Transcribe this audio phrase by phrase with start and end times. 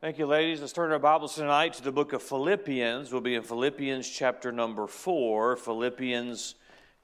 [0.00, 0.60] Thank you, ladies.
[0.60, 3.10] Let's turn our Bibles tonight to the book of Philippians.
[3.10, 5.56] We'll be in Philippians chapter number four.
[5.56, 6.54] Philippians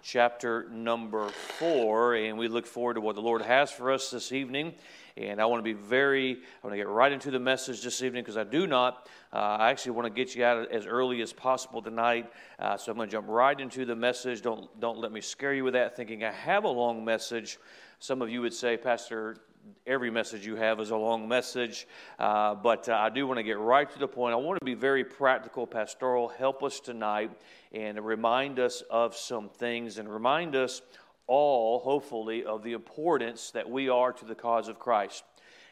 [0.00, 2.14] chapter number four.
[2.14, 4.76] And we look forward to what the Lord has for us this evening.
[5.16, 8.00] And I want to be very, I want to get right into the message this
[8.00, 11.20] evening because I do not, uh, I actually want to get you out as early
[11.20, 12.30] as possible tonight.
[12.60, 14.40] Uh, so I'm going to jump right into the message.
[14.40, 17.58] Don't, don't let me scare you with that thinking I have a long message.
[17.98, 19.38] Some of you would say, Pastor,
[19.86, 21.86] every message you have is a long message,
[22.18, 24.32] uh, but uh, I do want to get right to the point.
[24.32, 27.30] I want to be very practical, pastoral, help us tonight,
[27.72, 30.82] and remind us of some things and remind us
[31.26, 35.24] all, hopefully, of the importance that we are to the cause of Christ.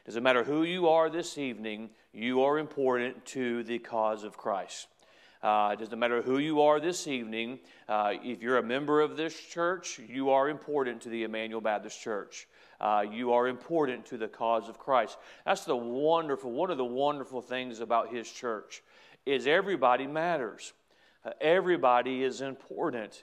[0.06, 4.88] Doesn't matter who you are this evening, you are important to the cause of Christ.
[5.42, 7.58] Uh, it doesn't matter who you are this evening.
[7.88, 12.00] Uh, if you're a member of this church, you are important to the Emmanuel Baptist
[12.00, 12.46] Church
[12.82, 15.16] uh, you are important to the cause of Christ.
[15.46, 18.82] That's the wonderful, one of the wonderful things about His church
[19.24, 20.72] is everybody matters.
[21.24, 23.22] Uh, everybody is important.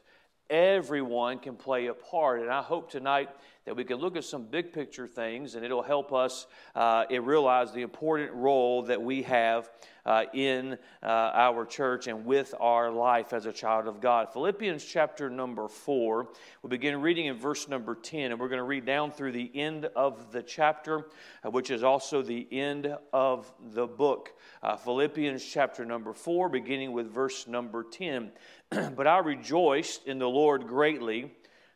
[0.50, 2.42] Everyone can play a part.
[2.42, 3.30] And I hope tonight
[3.66, 7.72] that we can look at some big picture things and it'll help us uh, realize
[7.72, 9.70] the important role that we have
[10.06, 14.34] uh, in uh, our church and with our life as a child of God.
[14.34, 16.30] Philippians chapter number four,
[16.64, 19.52] we'll begin reading in verse number 10, and we're going to read down through the
[19.54, 21.06] end of the chapter,
[21.46, 24.34] uh, which is also the end of the book.
[24.64, 28.32] Uh, Philippians chapter number four, beginning with verse number 10.
[28.96, 31.32] but I rejoiced in the Lord greatly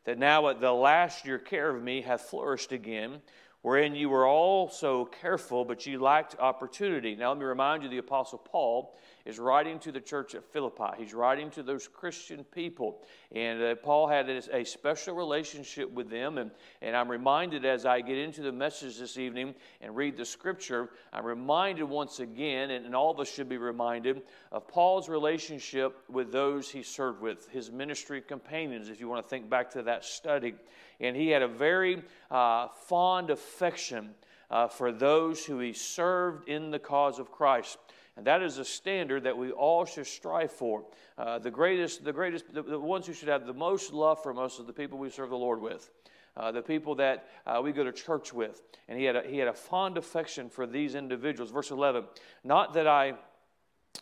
[0.06, 3.22] that now at the last your care of me hath flourished again,
[3.64, 7.16] wherein you were also careful, but you lacked opportunity.
[7.16, 8.94] Now, let me remind you the Apostle Paul
[9.26, 10.98] is writing to the church at Philippi.
[10.98, 13.02] He's writing to those Christian people.
[13.32, 16.38] And uh, Paul had a special relationship with them.
[16.38, 20.26] And, and I'm reminded as I get into the message this evening and read the
[20.26, 25.08] scripture, I'm reminded once again, and, and all of us should be reminded, of Paul's
[25.08, 29.72] relationship with those he served with, his ministry companions, if you want to think back
[29.72, 30.54] to that study.
[31.00, 34.12] And he had a very uh, fond affection
[34.50, 37.78] uh, for those who he served in the cause of Christ.
[38.16, 40.86] And that is a standard that we all should strive for.
[41.18, 44.34] Uh, the greatest, the greatest, the, the, ones who should have the most love for
[44.34, 45.90] most of the people we serve the Lord with.
[46.36, 48.62] Uh, the people that uh, we go to church with.
[48.88, 51.52] And he had, a, he had a fond affection for these individuals.
[51.52, 52.06] Verse 11
[52.44, 53.14] Not that I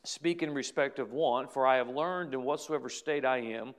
[0.04, 3.74] speak in respect of want, for I have learned in whatsoever state I am,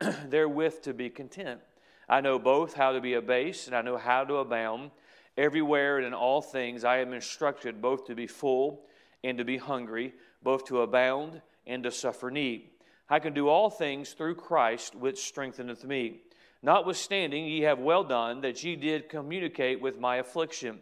[0.28, 1.60] therewith to be content.
[2.08, 4.90] I know both how to be abased and I know how to abound.
[5.36, 8.86] Everywhere and in all things I am instructed both to be full
[9.22, 12.70] and to be hungry, both to abound and to suffer need.
[13.10, 16.22] I can do all things through Christ, which strengtheneth me.
[16.62, 20.80] Notwithstanding, ye have well done that ye did communicate with my affliction.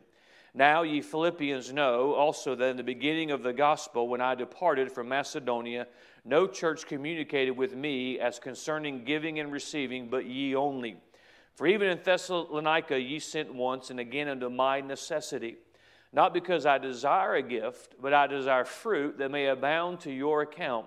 [0.54, 4.90] Now ye Philippians know also that in the beginning of the gospel, when I departed
[4.90, 5.86] from Macedonia,
[6.24, 10.96] no church communicated with me as concerning giving and receiving, but ye only.
[11.56, 15.56] For even in Thessalonica ye sent once and again unto my necessity.
[16.12, 20.42] Not because I desire a gift, but I desire fruit that may abound to your
[20.42, 20.86] account.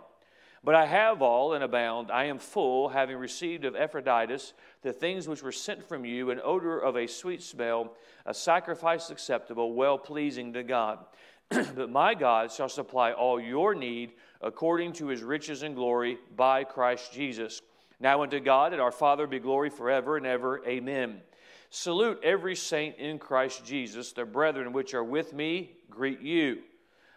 [0.63, 2.12] But I have all and abound.
[2.12, 6.41] I am full, having received of Epaphroditus the things which were sent from you, an
[6.44, 7.94] odor of a sweet smell,
[8.25, 11.00] a sacrifice acceptable, well pleasing to God.
[11.50, 16.63] but my God shall supply all your need according to his riches and glory by
[16.63, 17.62] Christ Jesus.
[17.99, 20.65] Now unto God and our Father be glory forever and ever.
[20.65, 21.21] Amen.
[21.69, 24.13] Salute every saint in Christ Jesus.
[24.13, 26.59] The brethren which are with me greet you.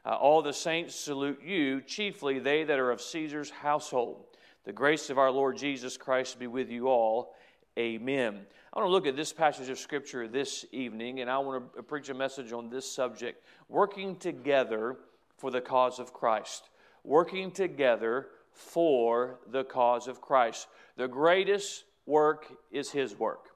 [0.04, 4.24] Uh, all the saints salute you, chiefly they that are of Caesar's household.
[4.64, 7.34] The grace of our Lord Jesus Christ be with you all.
[7.78, 8.40] Amen.
[8.72, 11.82] I want to look at this passage of Scripture this evening, and I want to
[11.82, 14.96] preach a message on this subject working together
[15.38, 16.68] for the cause of Christ.
[17.04, 20.68] Working together for the cause of Christ.
[20.96, 23.50] The greatest work is His work.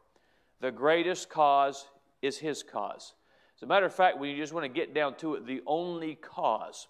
[0.61, 1.87] The greatest cause
[2.23, 3.15] is His cause.
[3.57, 5.63] As a matter of fact, when you just want to get down to it, the
[5.67, 6.89] only cause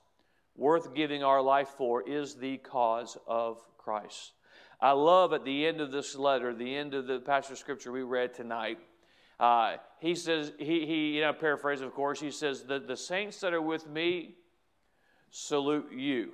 [0.56, 4.32] worth giving our life for is the cause of Christ.
[4.80, 7.92] I love at the end of this letter, the end of the passage of scripture
[7.92, 8.78] we read tonight.
[9.38, 13.40] Uh, he says, he, he, you know, paraphrase, of course, he says, the, the saints
[13.40, 14.34] that are with me
[15.30, 16.32] salute you.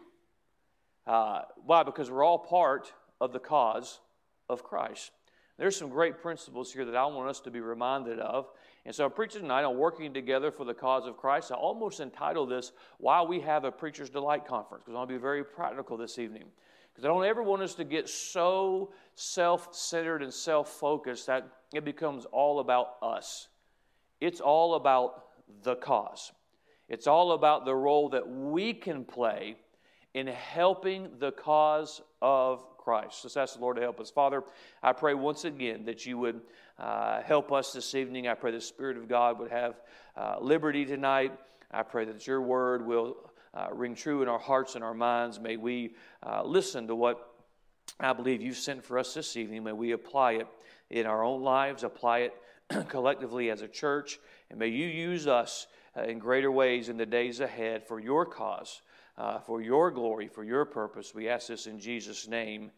[1.06, 1.82] Uh, why?
[1.82, 4.00] Because we're all part of the cause
[4.49, 5.10] of Christ.
[5.58, 8.50] There's some great principles here that I want us to be reminded of.
[8.84, 11.52] And so I'm preaching tonight on working together for the cause of Christ.
[11.52, 15.14] I almost entitled this Why We Have a Preacher's Delight Conference, because I want to
[15.14, 16.44] be very practical this evening.
[16.93, 21.46] Because I don't ever want us to get so self centered and self focused that
[21.72, 23.48] it becomes all about us.
[24.20, 25.25] It's all about
[25.62, 26.32] the cause.
[26.88, 29.56] It's all about the role that we can play
[30.14, 33.20] in helping the cause of Christ.
[33.25, 34.11] Let's ask the Lord to help us.
[34.11, 34.43] Father,
[34.82, 36.41] I pray once again that you would
[36.79, 38.29] uh, help us this evening.
[38.29, 39.81] I pray the Spirit of God would have
[40.17, 41.32] uh, liberty tonight.
[41.70, 43.17] I pray that your word will
[43.55, 45.41] uh, ring true in our hearts and our minds.
[45.41, 45.94] May we
[46.26, 47.29] uh, listen to what
[48.00, 49.65] I believe you've sent for us this evening.
[49.65, 50.49] May we apply it
[50.91, 52.35] in our own lives, apply it
[52.88, 54.19] collectively as a church,
[54.50, 55.67] and may you use us
[55.97, 58.82] uh, in greater ways in the days ahead for your cause
[59.17, 61.14] uh, for your glory, for your purpose.
[61.14, 62.70] We ask this in Jesus' name.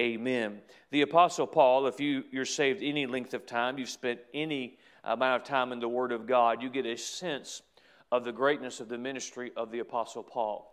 [0.00, 0.60] Amen.
[0.90, 5.42] The Apostle Paul, if you, you're saved any length of time, you've spent any amount
[5.42, 7.62] of time in the Word of God, you get a sense
[8.10, 10.68] of the greatness of the ministry of the Apostle Paul.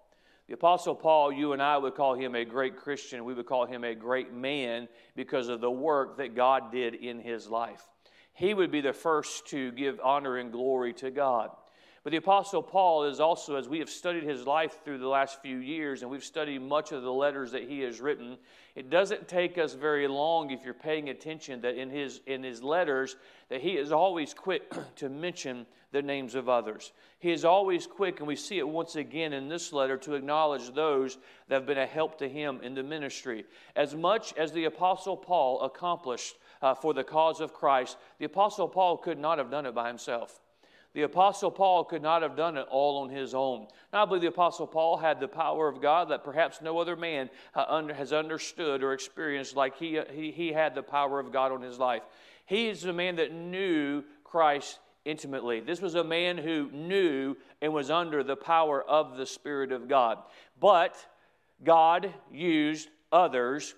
[0.47, 3.23] The Apostle Paul, you and I would call him a great Christian.
[3.23, 7.19] We would call him a great man because of the work that God did in
[7.19, 7.87] his life.
[8.33, 11.51] He would be the first to give honor and glory to God.
[12.03, 15.41] But the Apostle Paul is also, as we have studied his life through the last
[15.41, 18.37] few years, and we've studied much of the letters that he has written,
[18.75, 22.63] it doesn't take us very long if you're paying attention that in his, in his
[22.63, 23.17] letters,
[23.49, 26.93] that he is always quick to mention the names of others.
[27.19, 30.73] He is always quick, and we see it once again in this letter, to acknowledge
[30.73, 31.17] those
[31.49, 33.43] that have been a help to him in the ministry.
[33.75, 38.69] As much as the Apostle Paul accomplished uh, for the cause of Christ, the Apostle
[38.69, 40.39] Paul could not have done it by himself.
[40.93, 43.67] The Apostle Paul could not have done it all on his own.
[43.93, 46.95] Now, I believe the Apostle Paul had the power of God that perhaps no other
[46.95, 51.61] man has understood or experienced like he, he, he had the power of God on
[51.61, 52.01] his life.
[52.45, 55.59] He is a man that knew Christ intimately.
[55.59, 59.87] This was a man who knew and was under the power of the Spirit of
[59.87, 60.17] God.
[60.59, 60.95] But
[61.63, 63.75] God used others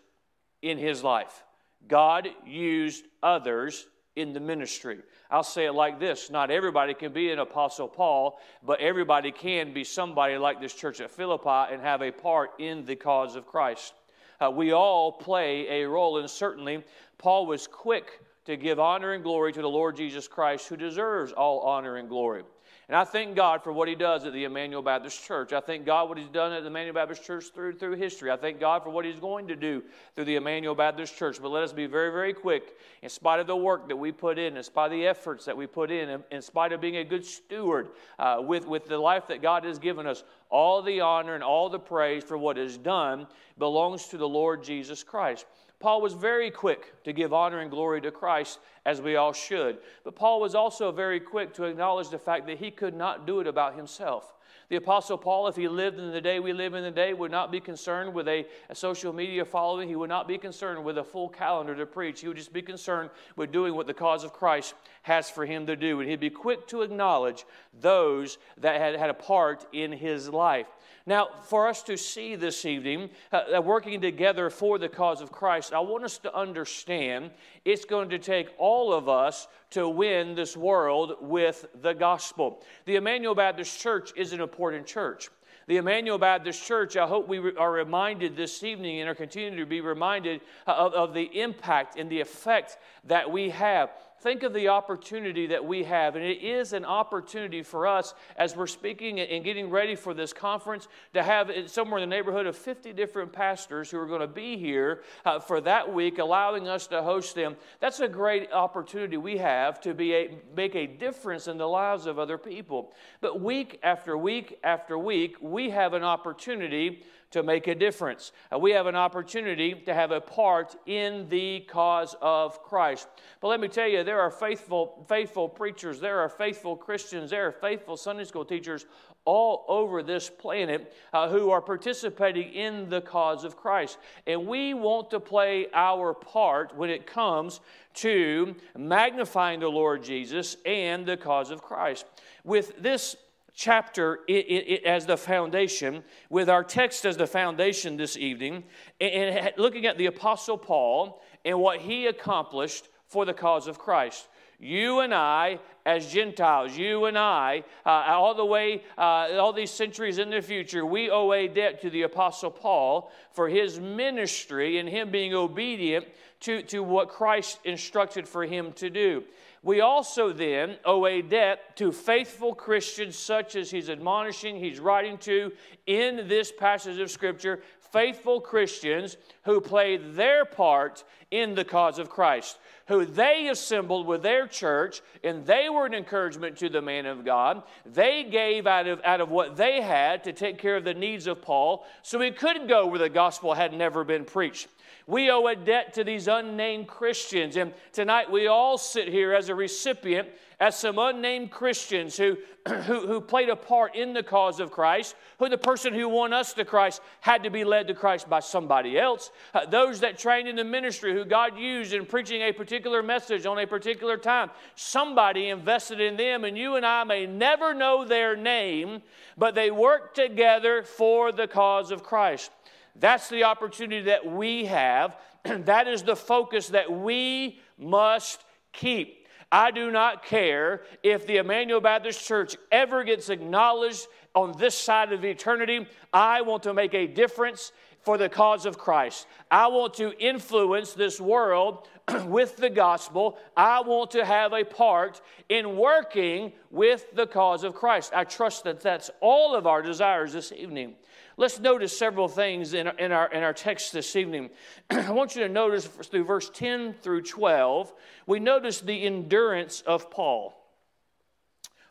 [0.62, 1.44] in his life.
[1.88, 5.00] God used others in the ministry.
[5.30, 9.74] I'll say it like this Not everybody can be an Apostle Paul, but everybody can
[9.74, 13.48] be somebody like this church at Philippi and have a part in the cause of
[13.48, 13.94] Christ.
[14.40, 16.84] Uh, we all play a role, and certainly
[17.18, 21.32] Paul was quick to give honor and glory to the Lord Jesus Christ, who deserves
[21.32, 22.44] all honor and glory.
[22.92, 25.54] And I thank God for what He does at the Emmanuel Baptist Church.
[25.54, 28.30] I thank God what He's done at the Emmanuel Baptist Church through, through history.
[28.30, 29.82] I thank God for what He's going to do
[30.14, 31.42] through the Emmanuel Baptist Church.
[31.42, 34.38] But let us be very, very quick, in spite of the work that we put
[34.38, 37.06] in, in spite of the efforts that we put in, in spite of being a
[37.06, 41.34] good steward uh, with, with the life that God has given us, all the honor
[41.34, 43.26] and all the praise for what is done
[43.58, 45.46] belongs to the Lord Jesus Christ.
[45.82, 49.80] Paul was very quick to give honor and glory to Christ, as we all should.
[50.04, 53.40] But Paul was also very quick to acknowledge the fact that he could not do
[53.40, 54.34] it about himself.
[54.72, 57.52] The Apostle Paul, if he lived in the day we live in today, would not
[57.52, 59.90] be concerned with a, a, social media following.
[59.90, 62.22] He would not be concerned with a full calendar to preach.
[62.22, 65.66] He would just be concerned with doing what the cause of Christ has for him
[65.66, 66.00] to do.
[66.00, 67.44] And he'd be quick to acknowledge
[67.82, 70.68] those that had had a part in his life.
[71.06, 75.32] Now, for us to see this evening, uh, uh, working together for the cause of
[75.32, 77.32] Christ, I want us to understand
[77.66, 82.64] it's going to take all of us to win this world with the gospel.
[82.86, 85.30] The Emmanuel Baptist Church is an important church.
[85.68, 89.66] The Emmanuel Baptist Church, I hope we are reminded this evening and are continuing to
[89.66, 93.90] be reminded uh, of, of the impact and the effect that we have
[94.22, 96.16] think of the opportunity that we have.
[96.16, 100.32] And it is an opportunity for us as we're speaking and getting ready for this
[100.32, 104.28] conference to have somewhere in the neighborhood of 50 different pastors who are going to
[104.28, 107.56] be here uh, for that week, allowing us to host them.
[107.80, 112.06] That's a great opportunity we have to be a, make a difference in the lives
[112.06, 112.94] of other people.
[113.22, 118.32] But week after week after week, we have an opportunity to make a difference.
[118.54, 123.08] Uh, we have an opportunity to have a part in the cause of Christ.
[123.40, 127.48] But let me tell you, there are faithful, faithful preachers, there are faithful Christians, there
[127.48, 128.86] are faithful Sunday school teachers
[129.24, 133.98] all over this planet uh, who are participating in the cause of Christ.
[134.26, 137.60] And we want to play our part when it comes
[137.96, 142.06] to magnifying the Lord Jesus and the cause of Christ.
[142.44, 143.16] With this
[143.54, 148.64] chapter it, it, as the foundation, with our text as the foundation this evening,
[149.00, 153.78] and, and looking at the Apostle Paul and what he accomplished for the cause of
[153.78, 154.28] Christ.
[154.62, 159.72] You and I, as Gentiles, you and I, uh, all the way, uh, all these
[159.72, 164.78] centuries in the future, we owe a debt to the Apostle Paul for his ministry
[164.78, 166.06] and him being obedient
[166.42, 169.24] to, to what Christ instructed for him to do.
[169.64, 175.18] We also then owe a debt to faithful Christians, such as he's admonishing, he's writing
[175.20, 175.52] to
[175.86, 182.10] in this passage of Scripture, faithful Christians who played their part in the cause of
[182.10, 182.58] Christ
[182.92, 187.24] who they assembled with their church, and they were an encouragement to the man of
[187.24, 187.64] God.
[187.86, 191.26] They gave out of, out of what they had to take care of the needs
[191.26, 194.68] of Paul, so he could go where the gospel had never been preached.
[195.08, 197.58] We owe a debt to these unnamed Christians.
[197.58, 200.30] And tonight we all sit here as a recipient,
[200.60, 205.16] as some unnamed Christians who, who, who played a part in the cause of Christ,
[205.40, 208.40] who the person who won us to Christ had to be led to Christ by
[208.40, 209.32] somebody else.
[209.54, 213.46] Uh, those that trained in the ministry who God used in preaching a particular message
[213.46, 214.52] on a particular time.
[214.76, 219.02] Somebody invested in them, and you and I may never know their name,
[219.38, 222.52] but they worked together for the cause of Christ.
[222.96, 225.18] That's the opportunity that we have.
[225.44, 228.44] that is the focus that we must
[228.74, 229.28] keep.
[229.52, 235.12] I do not care if the Emmanuel Baptist Church ever gets acknowledged on this side
[235.12, 235.88] of eternity.
[236.14, 239.28] I want to make a difference for the cause of Christ.
[239.50, 241.88] I want to influence this world
[242.26, 243.38] with the gospel.
[243.56, 248.12] I want to have a part in working with the cause of Christ.
[248.14, 250.96] I trust that that's all of our desires this evening.
[251.38, 254.50] Let's notice several things in, in, our, in our text this evening.
[254.90, 257.94] I want you to notice through verse 10 through 12,
[258.26, 260.58] we notice the endurance of Paul.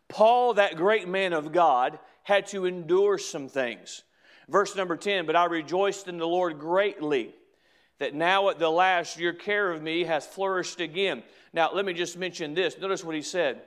[0.08, 4.02] Paul, that great man of God, had to endure some things.
[4.50, 7.32] Verse number 10 But I rejoiced in the Lord greatly
[7.98, 11.22] that now at the last your care of me has flourished again.
[11.52, 12.76] Now, let me just mention this.
[12.78, 13.62] Notice what he said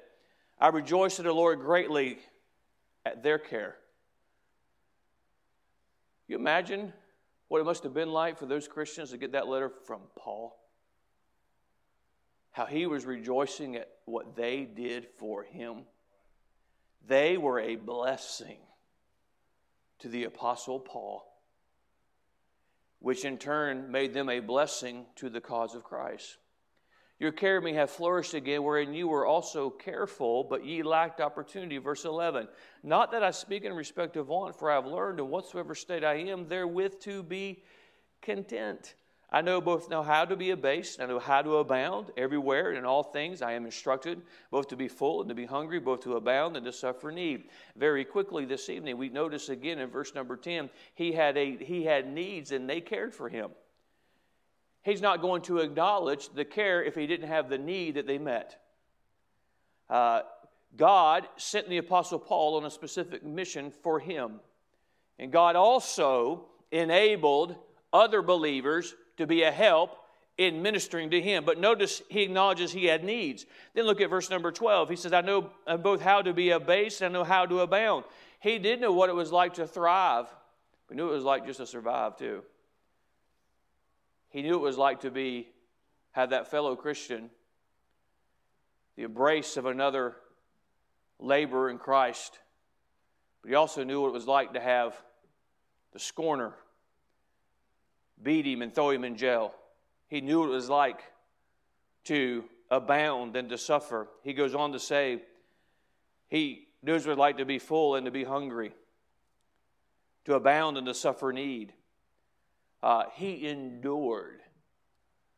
[0.59, 2.19] I rejoiced in the Lord greatly
[3.05, 3.75] at their care.
[6.27, 6.93] You imagine
[7.47, 10.57] what it must have been like for those Christians to get that letter from Paul?
[12.51, 15.83] How he was rejoicing at what they did for him.
[17.07, 18.57] They were a blessing
[20.03, 21.25] to the Apostle Paul,
[22.99, 26.35] which in turn made them a blessing to the cause of Christ.
[27.19, 31.77] Your care may have flourished again, wherein you were also careful, but ye lacked opportunity.
[31.77, 32.49] Verse 11.
[32.83, 36.03] Not that I speak in respect of want, for I have learned in whatsoever state
[36.03, 37.63] I am therewith to be
[38.21, 38.95] content.
[39.33, 42.77] I know both know how to be abased, I know how to abound everywhere and
[42.77, 43.41] in all things.
[43.41, 44.21] I am instructed
[44.51, 47.45] both to be full and to be hungry, both to abound and to suffer need.
[47.75, 51.83] Very quickly this evening, we notice again in verse number 10, he had, a, he
[51.83, 53.49] had needs and they cared for him.
[54.83, 58.19] He's not going to acknowledge the care if he didn't have the need that they
[58.19, 58.61] met.
[59.89, 60.21] Uh,
[60.77, 64.41] God sent the Apostle Paul on a specific mission for him.
[65.17, 67.55] And God also enabled
[67.91, 69.97] other believers to be a help
[70.37, 71.45] in ministering to him.
[71.45, 73.45] But notice he acknowledges he had needs.
[73.73, 74.89] Then look at verse number 12.
[74.89, 77.59] He says, I know uh, both how to be abased and I know how to
[77.59, 78.05] abound.
[78.39, 80.25] He did know what it was like to thrive,
[80.87, 82.43] but knew it was like just to survive too.
[84.29, 85.47] He knew it was like to be,
[86.11, 87.29] have that fellow Christian,
[88.95, 90.15] the embrace of another
[91.19, 92.39] laborer in Christ.
[93.41, 94.95] But he also knew what it was like to have
[95.91, 96.53] the scorner
[98.21, 99.53] beat him and throw him in jail.
[100.07, 101.01] He knew what it was like
[102.05, 104.07] to abound and to suffer.
[104.23, 105.21] He goes on to say,
[106.27, 108.73] he knew what it was like to be full and to be hungry,
[110.25, 111.73] to abound and to suffer need
[112.83, 114.41] uh, he endured.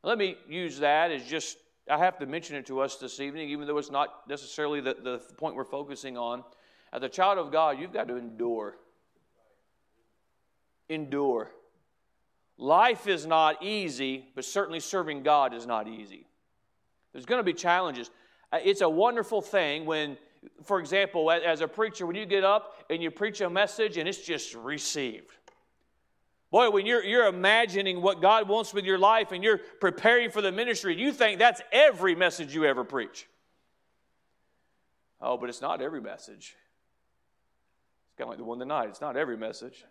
[0.04, 1.58] Let me use that as just,
[1.90, 4.96] I have to mention it to us this evening, even though it's not necessarily the,
[4.96, 6.44] the point we're focusing on.
[6.92, 8.78] As a child of God, you've got to endure.
[10.90, 11.52] Endure.
[12.58, 16.26] Life is not easy, but certainly serving God is not easy.
[17.12, 18.10] There's going to be challenges.
[18.52, 20.18] Uh, it's a wonderful thing when,
[20.64, 24.08] for example, as a preacher, when you get up and you preach a message and
[24.08, 25.32] it's just received.
[26.52, 30.42] Boy, when you're, you're imagining what God wants with your life and you're preparing for
[30.42, 33.28] the ministry, you think that's every message you ever preach.
[35.20, 36.56] Oh, but it's not every message.
[38.08, 38.88] It's kind of like the one tonight.
[38.88, 39.84] It's not every message.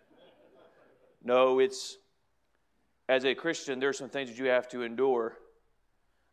[1.23, 1.97] No, it's
[3.07, 5.37] as a Christian, there are some things that you have to endure.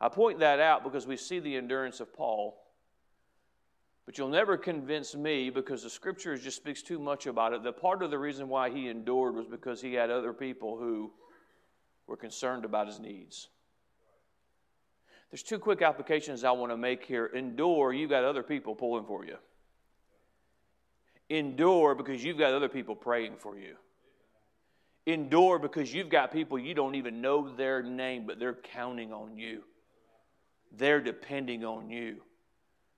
[0.01, 2.59] I point that out because we see the endurance of Paul.
[4.05, 7.63] But you'll never convince me because the scripture just speaks too much about it.
[7.63, 11.13] The part of the reason why he endured was because he had other people who
[12.09, 13.49] were concerned about his needs.
[15.31, 17.27] There's two quick applications I want to make here.
[17.27, 19.37] Endure, you've got other people pulling for you.
[21.31, 23.77] Endure because you've got other people praying for you.
[25.07, 29.37] Endure because you've got people you don't even know their name, but they're counting on
[29.37, 29.63] you.
[30.77, 32.23] They're depending on you.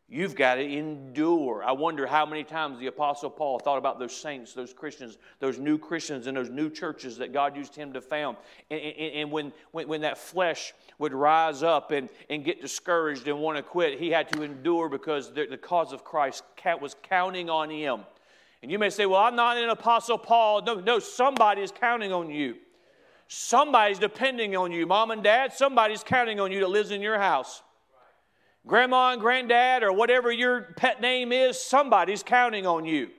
[0.07, 1.65] You've got to endure.
[1.65, 5.59] I wonder how many times the Apostle Paul thought about those saints, those Christians, those
[5.59, 8.37] new Christians, and those new churches that God used him to found.
[8.71, 13.27] And, and, and when, when, when, that flesh would rise up and, and get discouraged
[13.29, 16.45] and want to quit, he had to endure because the, the cause of Christ
[16.83, 18.03] was counting on him.
[18.65, 20.63] And you may say, Well, I'm not an Apostle Paul.
[20.63, 22.55] No, no, somebody is counting on you.
[23.29, 24.87] Somebody's depending on you.
[24.87, 27.63] Mom and dad, somebody's counting on you that lives in your house
[28.67, 33.11] grandma and granddad, or whatever your pet name is, somebody's counting on you.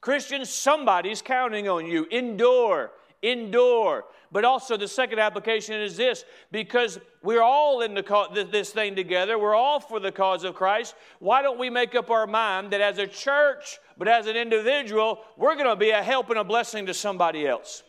[0.00, 2.08] Christians, somebody's counting on you.
[2.10, 2.90] Endure,
[3.22, 4.02] endure.
[4.32, 9.38] But also, the second application is this because we're all in the, this thing together,
[9.38, 10.94] we're all for the cause of Christ.
[11.20, 15.20] Why don't we make up our mind that as a church, but as an individual,
[15.36, 17.82] we're going to be a help and a blessing to somebody else?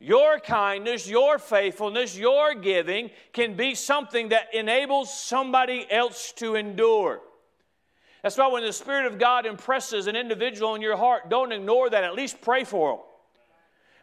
[0.00, 7.20] your kindness, your faithfulness, your giving can be something that enables somebody else to endure.
[8.22, 11.90] That's why when the Spirit of God impresses an individual in your heart, don't ignore
[11.90, 12.02] that.
[12.02, 13.04] At least pray for them.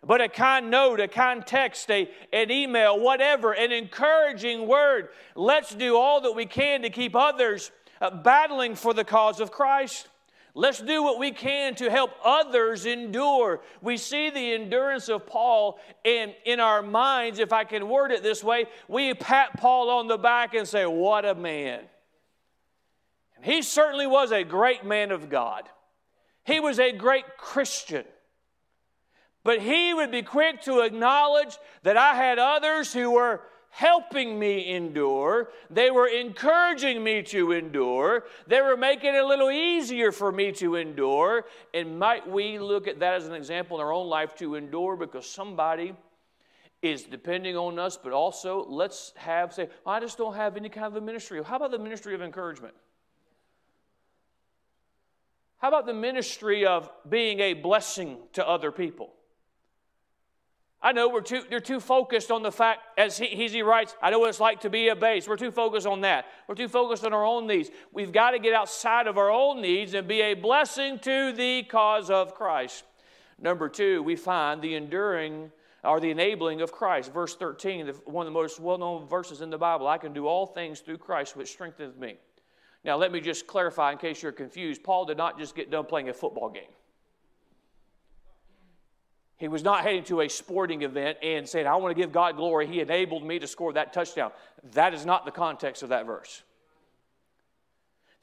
[0.06, 5.10] But a kind note, a kind text, a, an email, whatever, an encouraging word.
[5.36, 9.52] Let's do all that we can to keep others uh, battling for the cause of
[9.52, 10.08] Christ.
[10.54, 13.62] Let's do what we can to help others endure.
[13.80, 18.24] We see the endurance of Paul, and in our minds, if I can word it
[18.24, 21.82] this way, we pat Paul on the back and say, What a man.
[23.36, 25.70] And he certainly was a great man of God,
[26.44, 28.06] he was a great Christian.
[29.48, 33.40] But he would be quick to acknowledge that I had others who were
[33.70, 35.48] helping me endure.
[35.70, 38.26] They were encouraging me to endure.
[38.48, 41.46] They were making it a little easier for me to endure.
[41.74, 44.98] And might we look at that as an example in our own life to endure
[44.98, 45.96] because somebody
[46.82, 50.88] is depending on us, but also let's have, say, I just don't have any kind
[50.88, 51.42] of a ministry.
[51.42, 52.74] How about the ministry of encouragement?
[55.60, 59.14] How about the ministry of being a blessing to other people?
[60.82, 64.12] I know we're too, they're too focused on the fact, as he, he writes, I
[64.12, 65.28] know what it's like to be a base.
[65.28, 66.26] We're too focused on that.
[66.48, 67.72] We're too focused on our own needs.
[67.92, 71.64] We've got to get outside of our own needs and be a blessing to the
[71.64, 72.84] cause of Christ.
[73.40, 75.52] Number two, we find the enduring
[75.84, 77.12] or the enabling of Christ.
[77.12, 80.28] Verse 13, one of the most well known verses in the Bible I can do
[80.28, 82.18] all things through Christ, which strengthens me.
[82.84, 84.84] Now, let me just clarify in case you're confused.
[84.84, 86.70] Paul did not just get done playing a football game.
[89.38, 92.38] He was not heading to a sporting event and saying, I want to give God
[92.38, 92.66] glory.
[92.66, 94.32] He enabled me to score that touchdown.
[94.74, 96.42] That is not the context of that verse.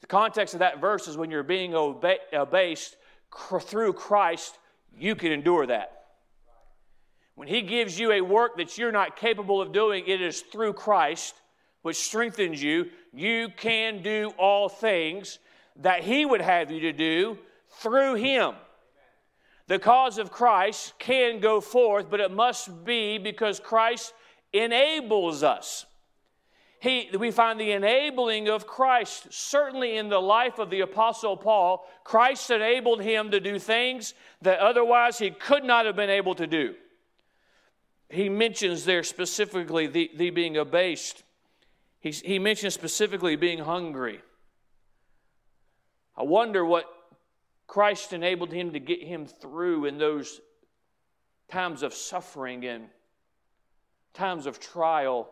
[0.01, 1.73] The context of that verse is when you're being
[2.33, 2.97] abased
[3.61, 4.57] through Christ,
[4.97, 5.91] you can endure that.
[7.35, 10.73] When He gives you a work that you're not capable of doing, it is through
[10.73, 11.33] Christ,
[11.81, 12.91] which strengthens you.
[13.13, 15.39] You can do all things
[15.77, 17.37] that He would have you to do
[17.79, 18.55] through Him.
[19.67, 24.13] The cause of Christ can go forth, but it must be because Christ
[24.53, 25.85] enables us.
[26.79, 31.87] He, we find the enabling of Christ certainly in the life of the Apostle Paul.
[32.03, 36.45] Christ enabled him to do things that otherwise he could not have been able to
[36.45, 36.75] do.
[38.07, 41.23] He mentions there specifically the, the being abased,
[41.99, 44.21] he, he mentions specifically being hungry.
[46.15, 46.85] I wonder what
[47.67, 50.39] Christ enabled him to get him through in those
[51.49, 52.89] times of suffering and
[54.13, 55.29] times of trial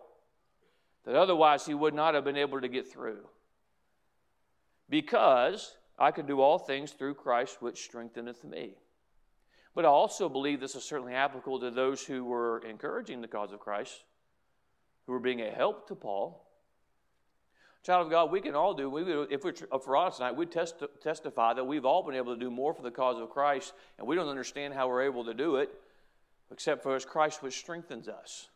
[1.06, 3.28] that otherwise he would not have been able to get through.
[4.90, 8.76] Because I can do all things through Christ which strengtheneth me.
[9.76, 13.52] But I also believe this is certainly applicable to those who were encouraging the cause
[13.52, 14.04] of Christ,
[15.06, 16.48] who were being a help to Paul.
[17.84, 20.46] Child of God, we can all do, we if we're uh, for honest tonight, we
[20.46, 23.74] test, testify that we've all been able to do more for the cause of Christ,
[23.98, 25.70] and we don't understand how we're able to do it,
[26.50, 28.48] except for as Christ which strengthens us.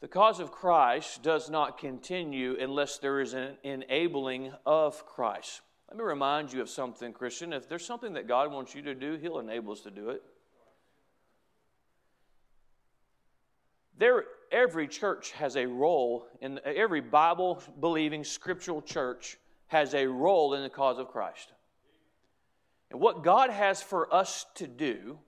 [0.00, 5.62] The cause of Christ does not continue unless there is an enabling of Christ.
[5.88, 7.52] Let me remind you of something, Christian.
[7.52, 10.22] If there's something that God wants you to do, He'll enable us to do it.
[13.98, 20.54] There, every church has a role in every Bible believing scriptural church has a role
[20.54, 21.52] in the cause of Christ.
[22.90, 25.18] And what God has for us to do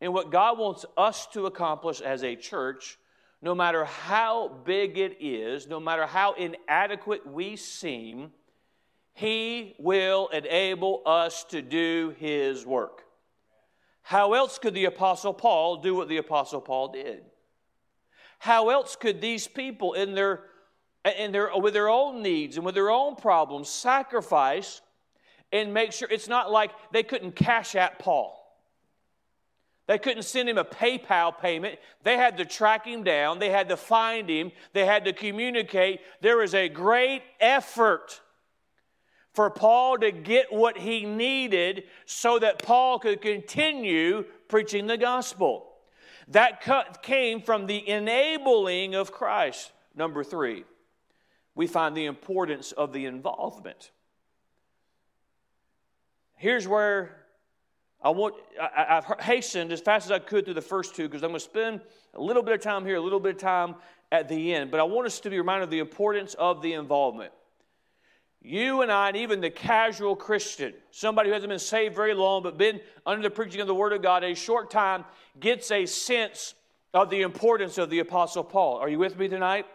[0.00, 2.98] and what God wants us to accomplish as a church,
[3.40, 8.32] no matter how big it is, no matter how inadequate we seem,
[9.14, 13.04] He will enable us to do His work.
[14.02, 17.24] How else could the Apostle Paul do what the Apostle Paul did?
[18.38, 20.44] How else could these people, in their
[21.04, 24.80] and their, with their own needs and with their own problems, sacrifice
[25.52, 28.34] and make sure it's not like they couldn't Cash App Paul.
[29.86, 31.78] They couldn't send him a PayPal payment.
[32.02, 33.38] They had to track him down.
[33.38, 34.52] They had to find him.
[34.74, 36.00] They had to communicate.
[36.20, 38.20] There was a great effort
[39.32, 45.67] for Paul to get what he needed so that Paul could continue preaching the gospel.
[46.28, 46.62] That
[47.02, 49.72] came from the enabling of Christ.
[49.94, 50.64] Number three,
[51.54, 53.90] we find the importance of the involvement.
[56.36, 57.16] Here's where
[58.00, 61.22] I want, I, have hastened as fast as I could through the first two because
[61.22, 61.80] I'm going to spend
[62.14, 63.74] a little bit of time here, a little bit of time
[64.12, 64.70] at the end.
[64.70, 67.32] But I want us to be reminded of the importance of the involvement.
[68.40, 72.42] You and I, and even the casual Christian, somebody who hasn't been saved very long
[72.42, 75.04] but been under the preaching of the Word of God a short time,
[75.40, 76.54] gets a sense
[76.94, 78.78] of the importance of the Apostle Paul.
[78.78, 79.66] Are you with me tonight?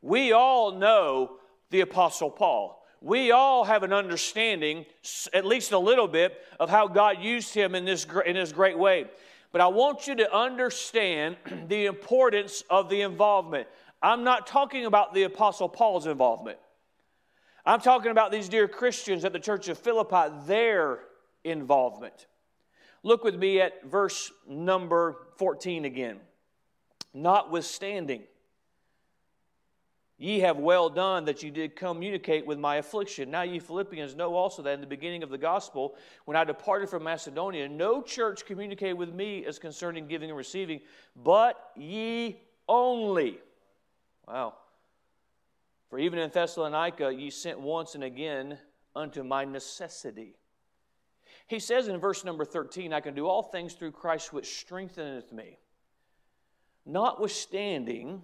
[0.00, 1.38] We all know
[1.70, 4.86] the Apostle Paul we all have an understanding,
[5.32, 8.78] at least a little bit, of how God used him in this, in this great
[8.78, 9.06] way.
[9.50, 11.36] But I want you to understand
[11.68, 13.66] the importance of the involvement.
[14.00, 16.58] I'm not talking about the Apostle Paul's involvement.
[17.64, 21.00] I'm talking about these dear Christians at the church of Philippi, their
[21.44, 22.26] involvement.
[23.02, 26.20] Look with me at verse number 14 again.
[27.14, 28.22] Notwithstanding,
[30.22, 33.28] Ye have well done that you did communicate with my affliction.
[33.28, 35.96] Now, ye Philippians know also that in the beginning of the gospel,
[36.26, 40.80] when I departed from Macedonia, no church communicated with me as concerning giving and receiving,
[41.24, 43.40] but ye only.
[44.28, 44.54] Wow.
[45.92, 48.56] For even in Thessalonica, ye sent once and again
[48.96, 50.36] unto my necessity.
[51.46, 55.30] He says in verse number 13, I can do all things through Christ which strengtheneth
[55.32, 55.58] me.
[56.86, 58.22] Notwithstanding,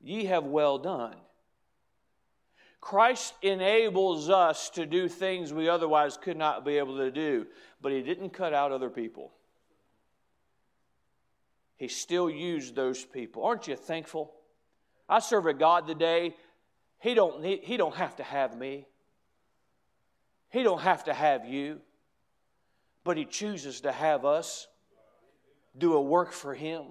[0.00, 1.16] Ye have well done.
[2.80, 7.48] Christ enables us to do things we otherwise could not be able to do,
[7.80, 9.32] but He didn't cut out other people.
[11.74, 13.42] He still used those people.
[13.42, 14.32] Aren't you thankful?
[15.08, 16.34] I serve a God today.
[17.02, 18.86] He don't, need, he don't have to have me.
[20.50, 21.80] He don't have to have you.
[23.02, 24.68] But He chooses to have us
[25.76, 26.84] do a work for Him.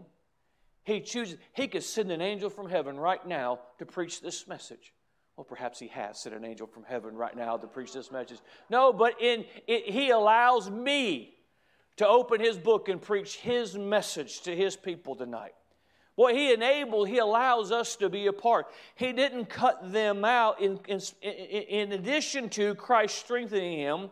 [0.83, 4.93] He chooses, he could send an angel from heaven right now to preach this message.
[5.37, 8.39] Well, perhaps he has sent an angel from heaven right now to preach this message.
[8.69, 11.35] No, but in it, he allows me
[11.97, 15.53] to open his book and preach his message to his people tonight.
[16.17, 18.67] Well, he enabled, he allows us to be a part.
[18.95, 24.09] He didn't cut them out in, in, in addition to Christ strengthening him.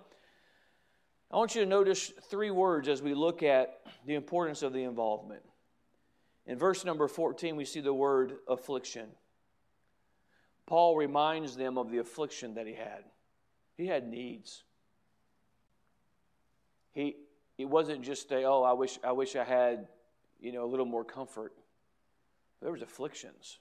[1.30, 4.84] I want you to notice three words as we look at the importance of the
[4.84, 5.44] involvement
[6.50, 9.08] in verse number 14, we see the word affliction.
[10.66, 13.04] Paul reminds them of the affliction that he had.
[13.78, 14.64] He had needs.
[16.92, 17.18] He,
[17.60, 19.90] it wasn't just a, oh, I wish, I wish I had,
[20.40, 21.54] you know, a little more comfort.
[22.62, 23.60] There was afflictions.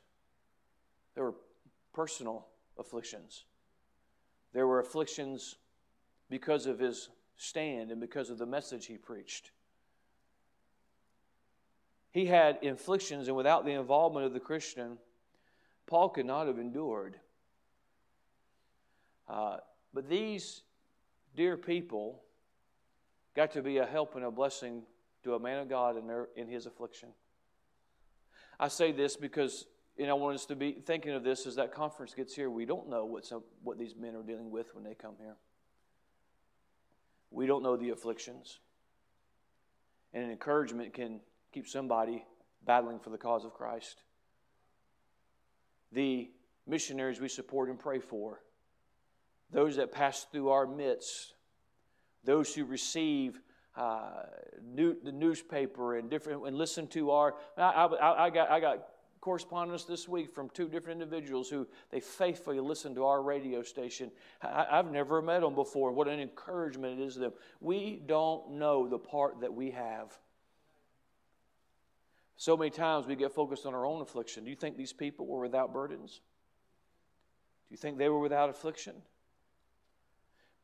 [1.15, 1.35] There were
[1.93, 2.47] personal
[2.79, 3.45] afflictions.
[4.53, 5.57] There were afflictions
[6.31, 9.51] because of his stand and because of the message he preached.
[12.11, 14.99] He had afflictions, and without the involvement of the Christian,
[15.87, 17.19] Paul could not have endured.
[19.29, 19.59] Uh,
[19.93, 20.63] but these
[21.37, 22.23] dear people
[23.37, 24.83] got to be a help and a blessing
[25.23, 27.11] to a man of God in, their, in his affliction.
[28.59, 29.67] I say this because
[29.97, 32.49] you know, I want us to be thinking of this as that conference gets here.
[32.49, 35.35] We don't know what, some, what these men are dealing with when they come here.
[37.31, 38.61] We don't know the afflictions.
[40.15, 41.21] And an encouragement can
[41.53, 42.25] keep somebody
[42.65, 44.03] battling for the cause of Christ.
[45.93, 46.31] The
[46.67, 48.41] missionaries we support and pray for,
[49.51, 51.35] those that pass through our midst,
[52.25, 53.41] those who receive
[53.79, 54.25] uh,
[54.75, 57.37] new, the newspaper and different and listen to our.
[57.57, 58.89] I, I, I, got I got
[59.21, 64.11] correspondence this week from two different individuals who they faithfully listen to our radio station.
[64.43, 65.93] I, I've never met them before.
[65.93, 67.33] What an encouragement it is to them.
[67.61, 70.13] We don't know the part that we have.
[72.37, 74.45] So many times we get focused on our own affliction.
[74.45, 76.21] Do you think these people were without burdens?
[77.69, 78.95] Do you think they were without affliction?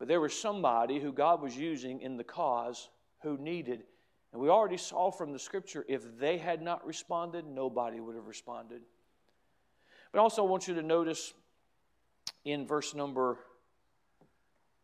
[0.01, 2.89] But there was somebody who God was using in the cause
[3.25, 3.83] who needed.
[4.33, 8.27] And we already saw from the scripture if they had not responded, nobody would have
[8.27, 8.83] responded.
[10.13, 11.33] But also, I want you to notice
[12.45, 13.39] in verse number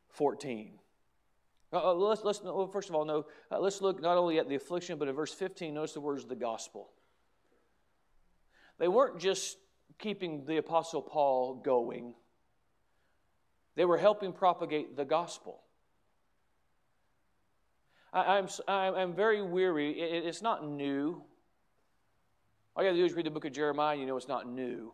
[0.09, 0.73] 14.
[1.73, 4.49] Uh, uh, let's, let's, well, first of all, no, uh, let's look not only at
[4.49, 6.91] the affliction, but in verse 15, notice the words of the gospel.
[8.79, 9.59] They weren't just
[9.99, 12.15] keeping the Apostle Paul going.
[13.77, 15.61] They were helping propagate the gospel.
[18.13, 20.01] I, am I'm, I'm very weary.
[20.01, 21.23] It, it's not new.
[22.75, 24.29] All you have to do is read the book of Jeremiah, and you know it's
[24.29, 24.93] not new.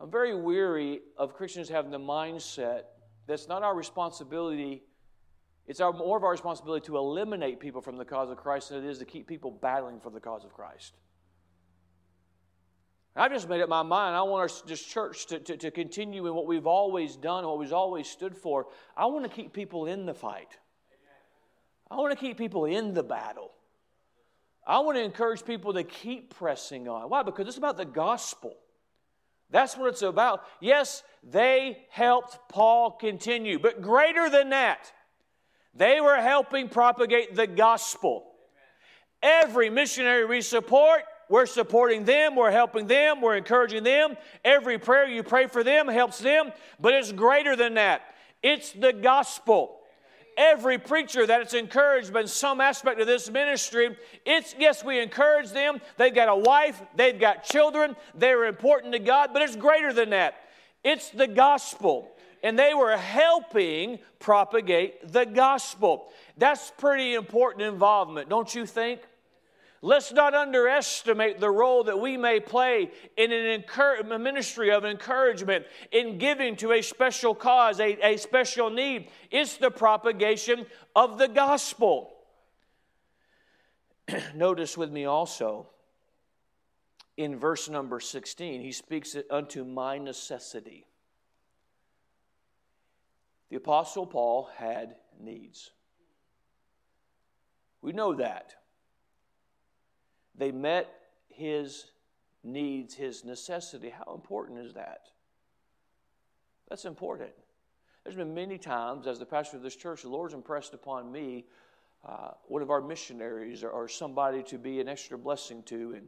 [0.00, 2.82] I'm very weary of Christians having the mindset
[3.26, 4.82] that's not our responsibility.
[5.66, 8.84] It's our, more of our responsibility to eliminate people from the cause of Christ than
[8.84, 10.94] it is to keep people battling for the cause of Christ.
[13.16, 14.14] I've just made up my mind.
[14.14, 17.58] I want our this church to, to, to continue in what we've always done, what
[17.58, 18.66] we've always stood for.
[18.94, 20.58] I want to keep people in the fight.
[21.90, 23.50] I want to keep people in the battle.
[24.66, 27.08] I want to encourage people to keep pressing on.
[27.08, 27.22] Why?
[27.22, 28.54] Because it's about the gospel.
[29.50, 30.42] That's what it's about.
[30.60, 34.92] Yes, they helped Paul continue, but greater than that,
[35.72, 38.26] they were helping propagate the gospel.
[39.22, 44.16] Every missionary we support we're supporting them, we're helping them, we're encouraging them.
[44.44, 48.02] Every prayer you pray for them helps them, but it's greater than that.
[48.42, 49.80] It's the gospel.
[50.36, 55.50] Every preacher that it's encouraged in some aspect of this ministry, it's yes, we encourage
[55.50, 55.80] them.
[55.96, 60.10] They've got a wife, they've got children, they're important to God, but it's greater than
[60.10, 60.34] that.
[60.84, 66.12] It's the gospel and they were helping propagate the gospel.
[66.36, 69.00] That's pretty important involvement, don't you think?
[69.82, 73.64] Let's not underestimate the role that we may play in an
[74.10, 79.08] a ministry of encouragement, in giving to a special cause, a, a special need.
[79.30, 82.14] It's the propagation of the gospel.
[84.34, 85.68] Notice with me also
[87.16, 90.86] in verse number 16, he speaks unto my necessity.
[93.50, 95.70] The Apostle Paul had needs.
[97.80, 98.54] We know that.
[100.36, 100.88] They met
[101.28, 101.86] his
[102.44, 103.90] needs, his necessity.
[103.90, 105.08] How important is that?
[106.68, 107.30] That's important.
[108.04, 111.46] There's been many times, as the pastor of this church, the Lord's impressed upon me
[112.04, 115.94] uh, one of our missionaries or, or, somebody to be an extra blessing to.
[115.96, 116.06] And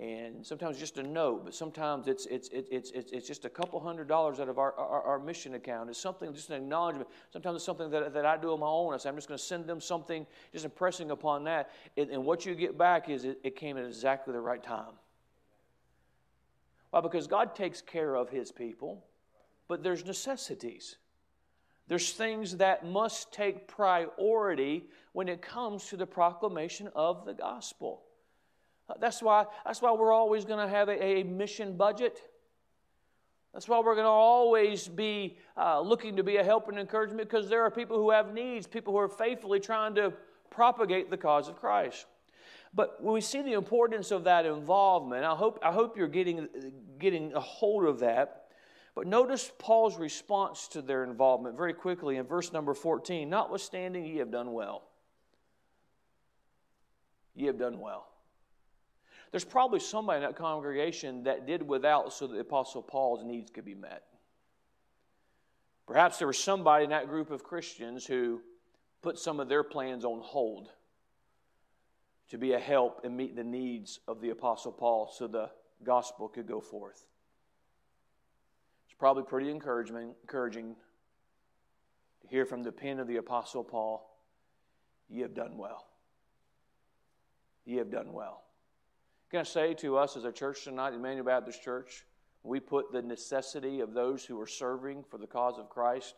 [0.00, 3.78] and sometimes just a note, but sometimes it's, it's, it's, it's, it's just a couple
[3.78, 5.90] hundred dollars out of our, our, our, mission account.
[5.90, 7.08] It's something, just an acknowledgement.
[7.30, 8.94] Sometimes it's something that, that I do on my own.
[8.94, 11.70] I say, I'm just going to send them something, just impressing upon that.
[11.98, 14.94] And, what you get back is it, it came at exactly the right time.
[16.90, 17.02] Why?
[17.02, 19.04] Because God takes care of His people,
[19.68, 20.96] but there's necessities.
[21.88, 28.04] There's things that must take priority when it comes to the proclamation of the gospel.
[29.00, 32.20] That's why, that's why we're always going to have a, a, mission budget.
[33.52, 37.28] That's why we're going to always be uh, looking to be a help and encouragement
[37.28, 40.12] because there are people who have needs, people who are faithfully trying to
[40.50, 42.06] propagate the cause of Christ.
[42.74, 46.48] But when we see the importance of that involvement, I hope, I hope you're getting,
[46.98, 48.44] getting a hold of that.
[48.94, 53.28] But notice Paul's response to their involvement very quickly in verse number 14.
[53.28, 54.84] Notwithstanding, ye have done well.
[57.34, 58.11] Ye have done well.
[59.32, 63.50] There's probably somebody in that congregation that did without so that the Apostle Paul's needs
[63.50, 64.04] could be met.
[65.86, 68.42] Perhaps there was somebody in that group of Christians who
[69.00, 70.68] put some of their plans on hold
[72.28, 75.50] to be a help and meet the needs of the Apostle Paul so the
[75.82, 77.04] gospel could go forth.
[78.84, 80.76] It's probably pretty encouraging, encouraging
[82.20, 84.08] to hear from the pen of the Apostle Paul,
[85.08, 85.86] Ye have done well.
[87.66, 88.44] Ye have done well.
[89.32, 92.04] Can I say to us as a church tonight, Emmanuel Baptist Church,
[92.42, 96.16] we put the necessity of those who are serving for the cause of Christ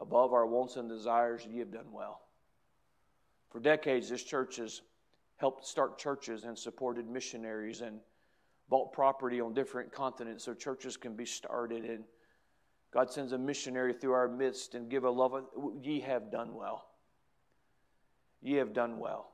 [0.00, 2.20] above our wants and desires, you have done well.
[3.50, 4.82] For decades, this church has
[5.38, 7.98] helped start churches and supported missionaries and
[8.68, 11.84] bought property on different continents so churches can be started.
[11.86, 12.04] And
[12.92, 15.34] God sends a missionary through our midst and give a love.
[15.82, 16.86] Ye have done well.
[18.42, 19.32] Ye have done well.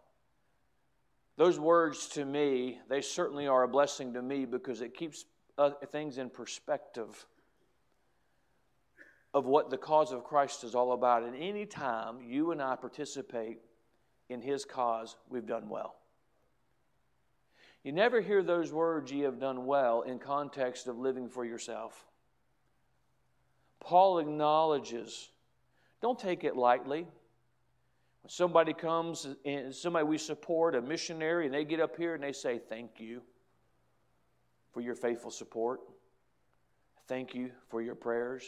[1.37, 5.25] Those words to me, they certainly are a blessing to me because it keeps
[5.59, 7.27] uh, things in perspective
[9.35, 11.23] of what the cause of Christ is all about.
[11.23, 13.59] And any time you and I participate
[14.29, 15.97] in His cause, we've done well.
[17.83, 22.05] You never hear those words, ye have done well, in context of living for yourself.
[23.81, 25.31] Paul acknowledges,
[26.01, 27.07] don't take it lightly.
[28.29, 32.33] Somebody comes and somebody we support, a missionary, and they get up here and they
[32.33, 33.23] say, Thank you
[34.73, 35.81] for your faithful support.
[37.09, 38.45] Thank you for your prayers.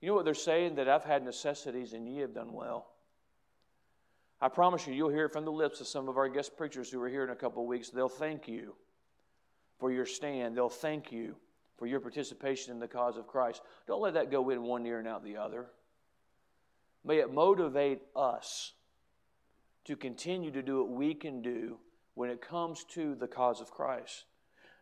[0.00, 0.76] You know what they're saying?
[0.76, 2.86] That I've had necessities and ye have done well.
[4.40, 6.90] I promise you, you'll hear it from the lips of some of our guest preachers
[6.90, 7.90] who are here in a couple of weeks.
[7.90, 8.74] They'll thank you
[9.78, 10.56] for your stand.
[10.56, 11.36] They'll thank you
[11.76, 13.60] for your participation in the cause of Christ.
[13.86, 15.66] Don't let that go in one ear and out the other.
[17.04, 18.72] May it motivate us
[19.84, 21.78] to continue to do what we can do
[22.14, 24.24] when it comes to the cause of Christ.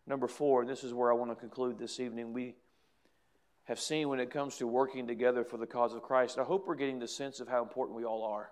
[0.06, 2.56] Number four, and this is where I want to conclude this evening, we
[3.64, 6.38] have seen when it comes to working together for the cause of Christ.
[6.38, 8.50] I hope we're getting the sense of how important we all are.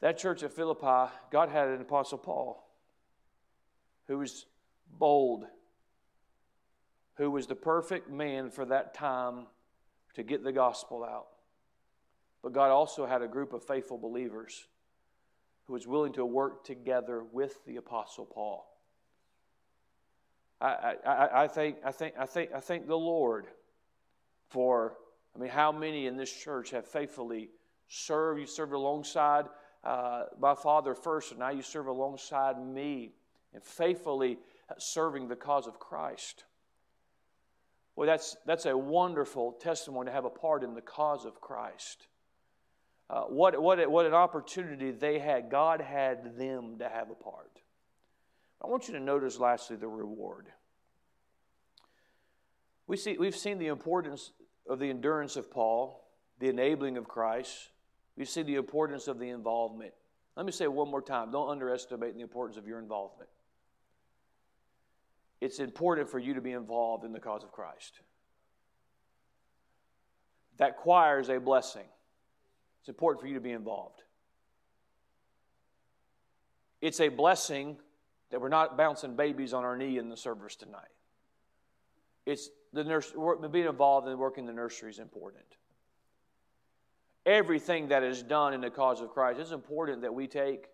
[0.00, 2.68] That church at Philippi, God had an apostle Paul
[4.06, 4.46] who was
[4.98, 5.46] bold,
[7.14, 9.46] who was the perfect man for that time
[10.14, 11.28] to get the gospel out.
[12.42, 14.66] But God also had a group of faithful believers
[15.66, 18.66] who was willing to work together with the apostle Paul.
[20.60, 23.46] I, I, I, think, I, think, I, think, I thank the Lord
[24.48, 24.96] for,
[25.34, 27.50] I mean, how many in this church have faithfully
[27.88, 28.40] served?
[28.40, 29.46] You served alongside
[29.82, 33.12] uh, my father first, and now you serve alongside me
[33.52, 34.38] and faithfully
[34.78, 36.44] serving the cause of Christ.
[37.94, 42.06] Well, that's, that's a wonderful testimony to have a part in the cause of Christ.
[43.10, 45.50] Uh, what, what, what an opportunity they had.
[45.50, 47.60] God had them to have a part.
[48.62, 50.46] I want you to notice, lastly, the reward.
[52.86, 54.32] We see, we've seen the importance
[54.68, 57.70] of the endurance of Paul, the enabling of Christ.
[58.16, 59.92] We see the importance of the involvement.
[60.36, 63.28] Let me say one more time don't underestimate the importance of your involvement.
[65.42, 67.98] It's important for you to be involved in the cause of Christ.
[70.58, 71.86] That choir is a blessing.
[72.78, 74.02] It's important for you to be involved.
[76.80, 77.76] It's a blessing
[78.30, 80.94] that we're not bouncing babies on our knee in the service tonight.
[82.24, 83.12] It's the nurse,
[83.50, 85.56] being involved in working the nursery is important.
[87.26, 90.66] Everything that is done in the cause of Christ, it's important that we take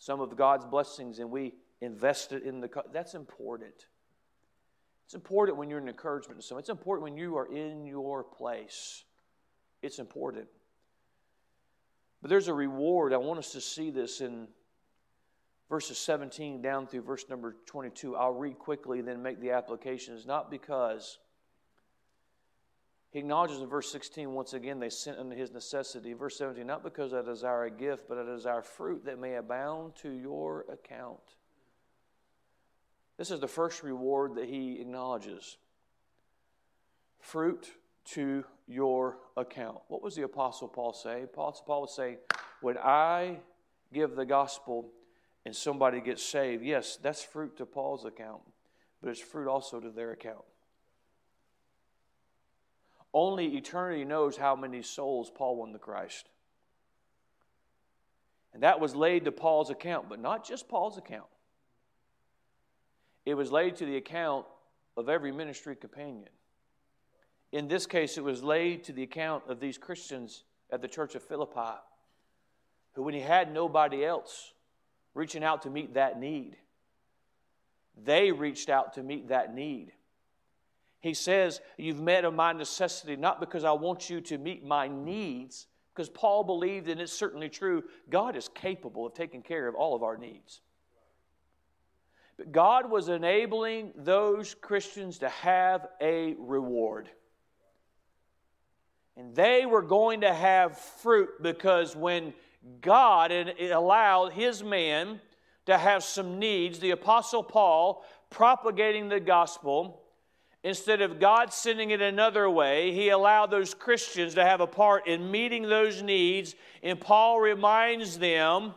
[0.00, 2.68] some of God's blessings and we invest it in the.
[2.92, 3.86] That's important.
[5.08, 6.60] It's important when you're an encouragement to someone.
[6.60, 9.04] It's important when you are in your place.
[9.80, 10.48] It's important.
[12.20, 13.14] But there's a reward.
[13.14, 14.48] I want us to see this in
[15.70, 18.16] verses 17 down through verse number 22.
[18.16, 21.16] I'll read quickly, then make the applications, not because
[23.08, 26.12] he acknowledges in verse 16 once again they sent unto his necessity.
[26.12, 29.94] Verse 17, not because I desire a gift, but I desire fruit that may abound
[30.02, 31.37] to your account.
[33.18, 35.58] This is the first reward that he acknowledges
[37.18, 37.68] fruit
[38.12, 39.78] to your account.
[39.88, 41.24] What was the Apostle Paul say?
[41.24, 42.18] Apostle Paul was saying,
[42.60, 43.38] When I
[43.92, 44.92] give the gospel,
[45.44, 48.42] and somebody gets saved, yes, that's fruit to Paul's account,
[49.00, 50.44] but it's fruit also to their account.
[53.14, 56.28] Only eternity knows how many souls Paul won to Christ.
[58.52, 61.28] And that was laid to Paul's account, but not just Paul's account.
[63.28, 64.46] It was laid to the account
[64.96, 66.30] of every ministry companion.
[67.52, 71.14] In this case, it was laid to the account of these Christians at the church
[71.14, 71.76] of Philippi,
[72.94, 74.54] who, when he had nobody else,
[75.12, 76.56] reaching out to meet that need.
[78.02, 79.92] They reached out to meet that need.
[81.00, 85.66] He says, You've met my necessity, not because I want you to meet my needs,
[85.94, 89.94] because Paul believed, and it's certainly true, God is capable of taking care of all
[89.94, 90.62] of our needs.
[92.50, 97.08] God was enabling those Christians to have a reward.
[99.16, 102.32] And they were going to have fruit because when
[102.80, 105.20] God allowed his man
[105.66, 106.78] to have some needs.
[106.78, 110.02] The Apostle Paul, propagating the gospel,
[110.62, 115.06] instead of God sending it another way, he allowed those Christians to have a part
[115.06, 116.54] in meeting those needs.
[116.82, 118.74] And Paul reminds them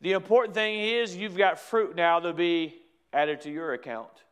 [0.00, 2.74] the important thing is you've got fruit now to be
[3.14, 4.24] added to your account.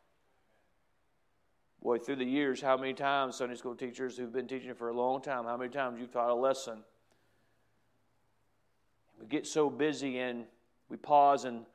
[1.81, 4.93] Boy, through the years, how many times Sunday school teachers who've been teaching for a
[4.93, 6.83] long time, how many times you've taught a lesson
[9.23, 10.45] we get so busy and
[10.89, 11.65] we pause and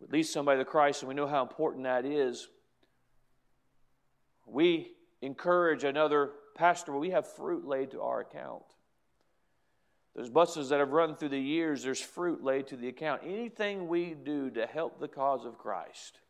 [0.00, 2.48] we lead somebody to Christ and we know how important that is.
[4.46, 8.62] We encourage another pastor, we have fruit laid to our account.
[10.14, 13.22] There's buses that have run through the years, there's fruit laid to the account.
[13.24, 16.20] Anything we do to help the cause of Christ,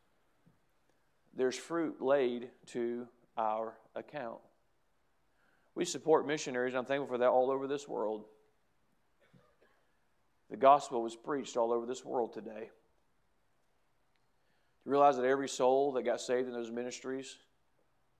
[1.36, 3.06] there's fruit laid to
[3.36, 4.38] our account.
[5.74, 8.24] We support missionaries, and I'm thankful for that, all over this world.
[10.50, 12.70] The gospel was preached all over this world today.
[14.84, 17.36] You realize that every soul that got saved in those ministries,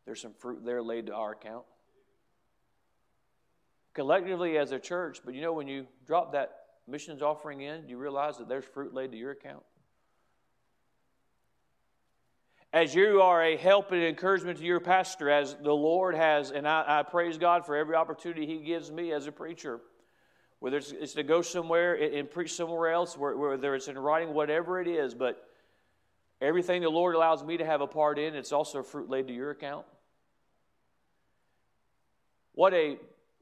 [0.05, 1.65] there's some fruit there laid to our account.
[3.93, 7.99] Collectively as a church, but you know, when you drop that missions offering in, you
[7.99, 9.63] realize that there's fruit laid to your account.
[12.75, 16.67] As you are a help and encouragement to your pastor, as the Lord has, and
[16.67, 19.81] I, I praise God for every opportunity He gives me as a preacher.
[20.59, 24.35] Whether it's, it's to go somewhere and, and preach somewhere else, whether it's in writing,
[24.35, 25.49] whatever it is, but
[26.41, 29.33] everything the Lord allows me to have a part in, it's also fruit laid to
[29.33, 29.87] your account.
[32.55, 32.99] What a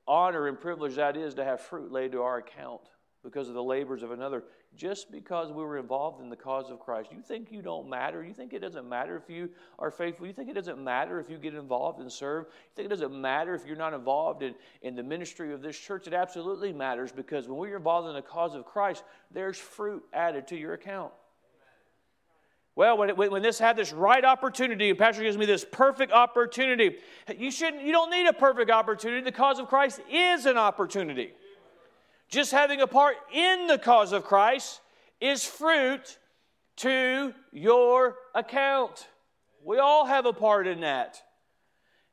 [0.07, 2.83] honor and privilege that is to have fruit laid to our account
[3.23, 4.45] because of the labors of another
[4.77, 7.11] just because we were involved in the cause of Christ.
[7.13, 8.25] You think you don't matter?
[8.25, 10.27] You think it doesn't matter if you are faithful?
[10.27, 12.47] You think it doesn't matter if you get involved and serve?
[12.47, 15.79] You think it doesn't matter if you're not involved in, in the ministry of this
[15.79, 16.07] church?
[16.07, 20.49] It absolutely matters because when we're involved in the cause of Christ, there's fruit added
[20.49, 21.13] to your account.
[22.75, 26.97] Well, when, it, when this had this right opportunity, Pastor gives me this perfect opportunity,
[27.37, 27.83] you shouldn't.
[27.83, 29.23] You don't need a perfect opportunity.
[29.23, 31.35] The cause of Christ is an opportunity.
[32.33, 34.81] Just having a part in the cause of Christ
[35.21, 36.17] is fruit
[36.77, 39.07] to your account.
[39.63, 41.23] We all have a part in that.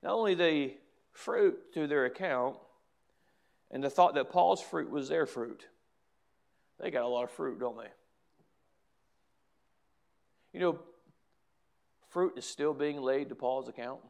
[0.03, 0.74] Not only the
[1.13, 2.57] fruit to their account,
[3.72, 5.65] and the thought that Paul's fruit was their fruit.
[6.82, 7.89] They got a lot of fruit, don't they?
[10.51, 10.80] You know,
[12.09, 14.01] fruit is still being laid to Paul's account.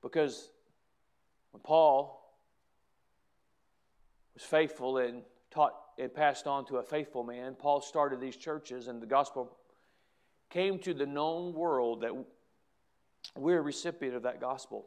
[0.00, 0.48] Because
[1.50, 2.17] when Paul
[4.38, 7.56] was faithful and taught and passed on to a faithful man.
[7.58, 9.56] Paul started these churches, and the gospel
[10.48, 12.12] came to the known world that
[13.36, 14.86] we're a recipient of that gospel.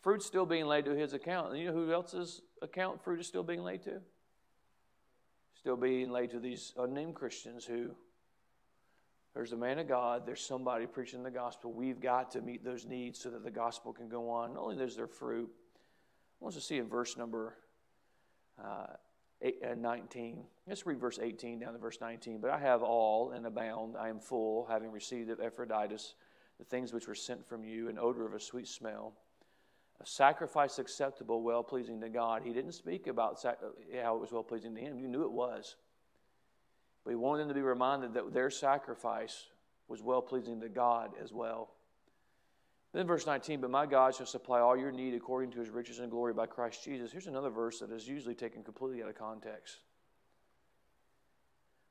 [0.00, 1.50] Fruit's still being laid to his account.
[1.50, 4.00] And you know who else's account fruit is still being laid to?
[5.58, 7.90] Still being laid to these unnamed Christians who
[9.34, 11.70] there's a man of God, there's somebody preaching the gospel.
[11.70, 14.54] We've got to meet those needs so that the gospel can go on.
[14.54, 15.50] Not only there's their fruit,
[16.40, 17.56] I want to see in verse number
[19.42, 20.44] eight, uh, 19.
[20.66, 22.40] Let's read verse 18 down to verse 19.
[22.40, 23.96] But I have all and abound.
[23.96, 26.14] I am full, having received of Epaphroditus
[26.58, 29.12] the things which were sent from you, an odor of a sweet smell,
[30.00, 32.42] a sacrifice acceptable, well pleasing to God.
[32.44, 34.98] He didn't speak about sac- uh, how it was well pleasing to him.
[34.98, 35.76] You knew it was.
[37.04, 39.48] But he wanted them to be reminded that their sacrifice
[39.88, 41.70] was well pleasing to God as well.
[42.94, 45.98] Then verse 19, but my God shall supply all your need according to his riches
[45.98, 47.10] and glory by Christ Jesus.
[47.10, 49.78] Here's another verse that is usually taken completely out of context.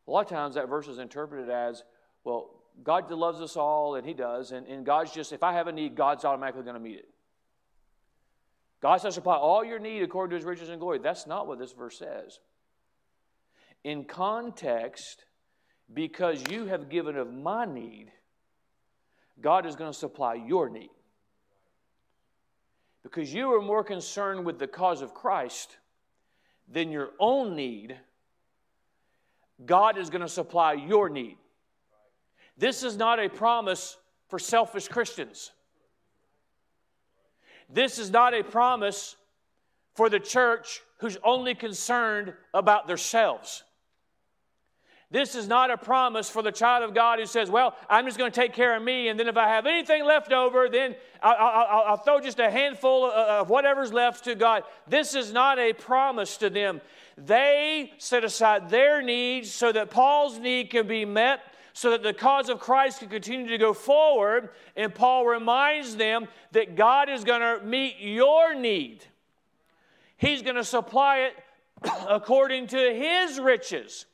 [0.07, 1.83] A lot of times that verse is interpreted as,
[2.23, 2.51] well,
[2.83, 5.73] God loves us all, and he does, and, and God's just, if I have a
[5.73, 7.09] need, God's automatically going to meet it.
[8.81, 10.99] God shall supply all your need according to his riches and glory.
[10.99, 12.39] That's not what this verse says.
[13.83, 15.25] In context,
[15.93, 18.11] because you have given of my need,
[19.41, 20.89] God is going to supply your need.
[23.03, 25.77] Because you are more concerned with the cause of Christ
[26.71, 27.97] than your own need,
[29.65, 31.37] God is going to supply your need.
[32.57, 33.97] This is not a promise
[34.29, 35.51] for selfish Christians.
[37.69, 39.15] This is not a promise
[39.95, 43.63] for the church who's only concerned about themselves.
[45.13, 48.17] This is not a promise for the child of God who says, Well, I'm just
[48.17, 50.95] going to take care of me, and then if I have anything left over, then
[51.21, 54.63] I'll, I'll, I'll throw just a handful of whatever's left to God.
[54.87, 56.81] This is not a promise to them.
[57.15, 61.41] They set aside their needs so that Paul's need can be met,
[61.73, 64.49] so that the cause of Christ can continue to go forward.
[64.75, 69.05] And Paul reminds them that God is going to meet your need,
[70.17, 71.33] He's going to supply it
[72.09, 74.07] according to His riches.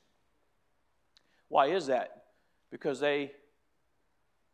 [1.49, 2.23] Why is that?
[2.71, 3.31] Because they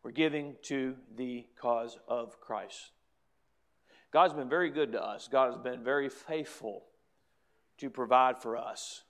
[0.04, 2.92] were giving to the cause of Christ.
[4.12, 5.28] God's been very good to us.
[5.28, 6.86] God has been very faithful
[7.80, 9.04] to provide for us.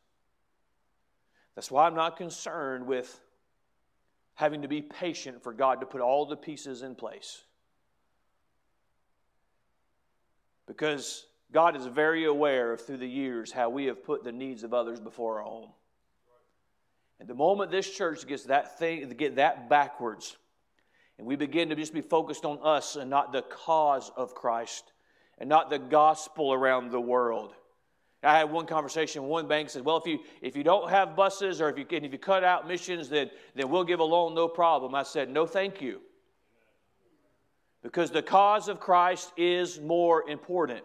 [1.53, 3.21] That's why I'm not concerned with
[4.33, 7.43] having to be patient for God to put all the pieces in place.
[10.67, 14.63] Because God is very aware of through the years how we have put the needs
[14.63, 15.69] of others before our own.
[17.19, 20.37] And the moment this church gets that thing, get that backwards,
[21.17, 24.91] and we begin to just be focused on us and not the cause of Christ
[25.37, 27.53] and not the gospel around the world.
[28.23, 29.23] I had one conversation.
[29.23, 32.11] One bank said, "Well, if you if you don't have buses or if you if
[32.11, 35.45] you cut out missions, then then we'll give a loan, no problem." I said, "No,
[35.45, 36.01] thank you,"
[37.83, 40.83] because the cause of Christ is more important.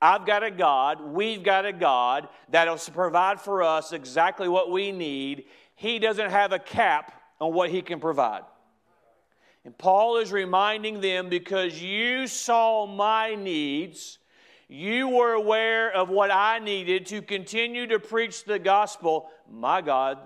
[0.00, 4.92] I've got a God, we've got a God that'll provide for us exactly what we
[4.92, 5.44] need.
[5.76, 8.42] He doesn't have a cap on what He can provide.
[9.64, 14.18] And Paul is reminding them because you saw my needs,
[14.68, 19.30] you were aware of what I needed to continue to preach the gospel.
[19.50, 20.18] My God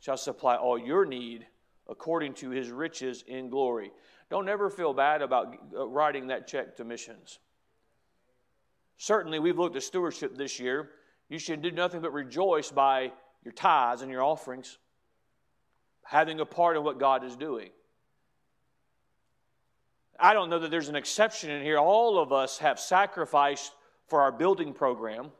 [0.00, 1.46] shall supply all your need
[1.88, 3.92] according to his riches in glory.
[4.30, 7.38] Don't ever feel bad about uh, writing that check to missions.
[8.96, 10.90] Certainly, we've looked at stewardship this year.
[11.28, 13.12] You should do nothing but rejoice by
[13.44, 14.78] your tithes and your offerings,
[16.04, 17.70] having a part in what God is doing.
[20.18, 21.78] I don't know that there's an exception in here.
[21.78, 23.72] All of us have sacrificed
[24.06, 25.32] for our building program.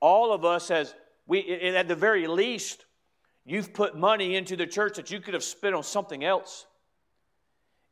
[0.00, 0.94] All of us has
[1.26, 2.84] we at the very least
[3.44, 6.66] you've put money into the church that you could have spent on something else.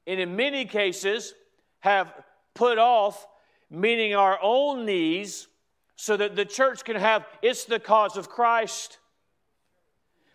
[0.07, 1.35] And in many cases
[1.81, 2.13] have
[2.55, 3.27] put off
[3.71, 5.49] meeting our own needs
[5.97, 8.99] so that the church can have it's the cause of Christ.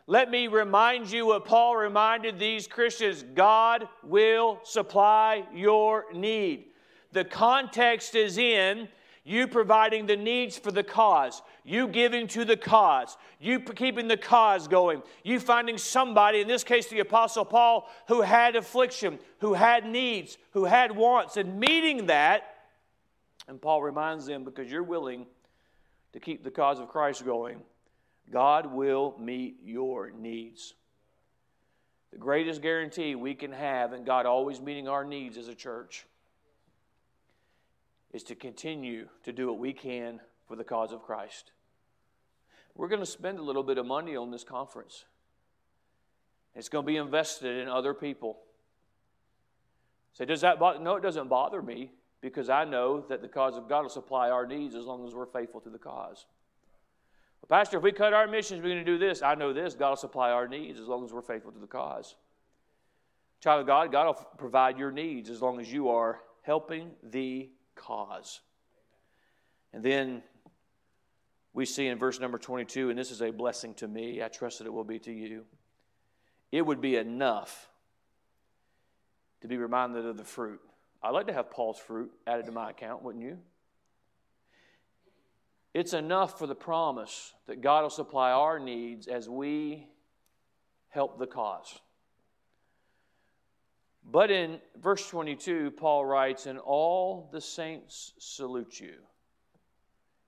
[0.08, 6.66] Let me remind you what Paul reminded these Christians God will supply your need.
[7.12, 8.88] The context is in
[9.28, 14.16] you providing the needs for the cause, you giving to the cause, you keeping the
[14.16, 19.56] cause going, you finding somebody, in this case the Apostle Paul, who had affliction, who
[19.56, 22.55] had needs, who had wants, and meeting that.
[23.48, 25.26] And Paul reminds them because you're willing
[26.14, 27.62] to keep the cause of Christ going,
[28.32, 30.74] God will meet your needs.
[32.12, 36.06] The greatest guarantee we can have, and God always meeting our needs as a church,
[38.14, 41.52] is to continue to do what we can for the cause of Christ.
[42.74, 45.06] We're going to spend a little bit of money on this conference.
[46.56, 48.38] It's going to be invested in other people.
[50.14, 50.80] Say, so does that bother?
[50.80, 51.91] No, it doesn't bother me
[52.26, 55.14] because I know that the cause of God will supply our needs as long as
[55.14, 56.26] we're faithful to the cause.
[57.48, 59.22] Pastor, if we cut our missions, we're going to do this.
[59.22, 61.68] I know this God will supply our needs as long as we're faithful to the
[61.68, 62.16] cause.
[63.44, 67.52] Child of God, God will provide your needs as long as you are helping the
[67.76, 68.42] cause.
[69.72, 70.24] And then
[71.54, 74.24] we see in verse number 22, and this is a blessing to me.
[74.24, 75.46] I trust that it will be to you.
[76.52, 77.70] It would be enough
[79.42, 80.60] to be reminded of the fruit.
[81.06, 83.38] I'd like to have Paul's fruit added to my account, wouldn't you?
[85.72, 89.88] It's enough for the promise that God will supply our needs as we
[90.89, 91.80] help the cause.
[94.03, 98.95] But in verse 22, Paul writes, And all the saints salute you,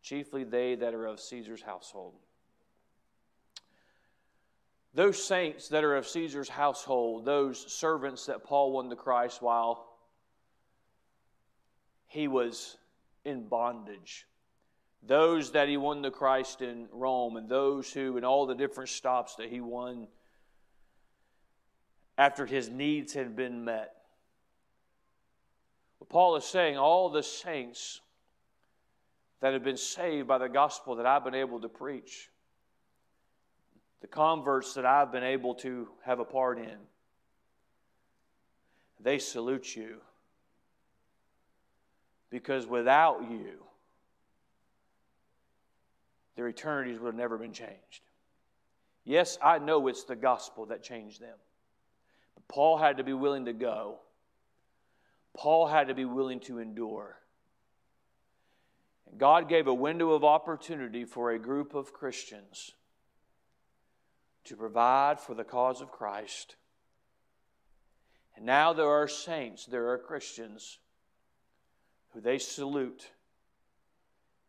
[0.03, 2.13] chiefly they that are of Caesar's household.
[4.93, 9.86] Those saints that are of Caesar's household, those servants that Paul won to Christ while
[12.07, 12.77] he was
[13.23, 14.25] in bondage
[15.07, 18.89] those that he won to Christ in Rome, and those who, in all the different
[18.89, 20.07] stops that he won
[22.17, 23.93] after his needs had been met.
[25.99, 28.01] What Paul is saying, all the saints
[29.39, 32.29] that have been saved by the gospel that I've been able to preach,
[34.01, 36.77] the converts that I've been able to have a part in,
[38.99, 39.97] they salute you.
[42.29, 43.63] Because without you,
[46.35, 48.01] their eternities would have never been changed.
[49.05, 51.37] Yes, I know it's the gospel that changed them.
[52.35, 53.99] But Paul had to be willing to go.
[55.35, 57.17] Paul had to be willing to endure.
[59.09, 62.71] And God gave a window of opportunity for a group of Christians
[64.43, 66.55] to provide for the cause of Christ.
[68.35, 70.79] And now there are saints, there are Christians
[72.13, 73.09] who they salute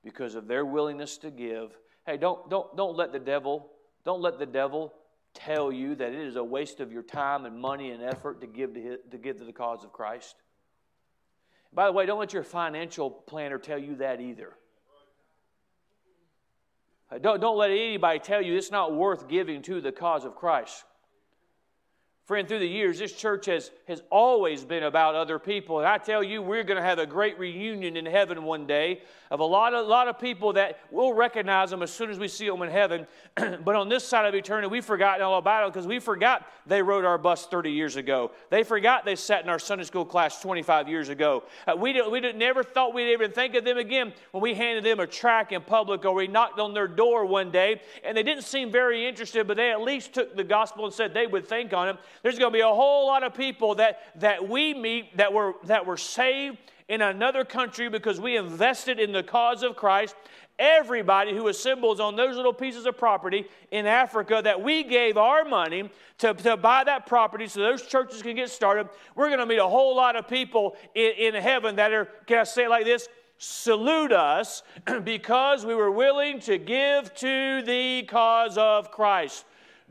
[0.04, 1.76] because of their willingness to give.
[2.06, 3.70] Hey, don't, don't, don't let the devil,
[4.04, 4.94] don't let the devil
[5.34, 8.46] tell you that it is a waste of your time and money and effort to
[8.46, 10.36] give to, his, to give to the cause of Christ.
[11.72, 14.54] By the way, don't let your financial planner tell you that either.
[17.20, 20.84] Don't, don't let anybody tell you it's not worth giving to the cause of Christ.
[22.28, 25.78] Friend, through the years, this church has, has always been about other people.
[25.78, 29.00] And I tell you, we're going to have a great reunion in heaven one day
[29.30, 32.28] of a lot of, lot of people that we'll recognize them as soon as we
[32.28, 33.06] see them in heaven.
[33.36, 36.82] but on this side of eternity, we've forgotten all about them because we forgot they
[36.82, 38.30] rode our bus 30 years ago.
[38.50, 41.44] They forgot they sat in our Sunday school class 25 years ago.
[41.66, 44.54] Uh, we, did, we did, never thought we'd even think of them again when we
[44.54, 48.16] handed them a track in public or we knocked on their door one day and
[48.16, 51.26] they didn't seem very interested, but they at least took the gospel and said they
[51.26, 51.96] would think on it.
[52.22, 55.54] There's going to be a whole lot of people that, that we meet that were,
[55.64, 56.58] that were saved
[56.88, 60.14] in another country because we invested in the cause of Christ.
[60.58, 65.44] Everybody who assembles on those little pieces of property in Africa that we gave our
[65.44, 65.88] money
[66.18, 69.58] to, to buy that property so those churches can get started, we're going to meet
[69.58, 72.84] a whole lot of people in, in heaven that are, can I say it like
[72.84, 73.08] this?
[73.38, 74.62] salute us
[75.04, 79.44] because we were willing to give to the cause of Christ.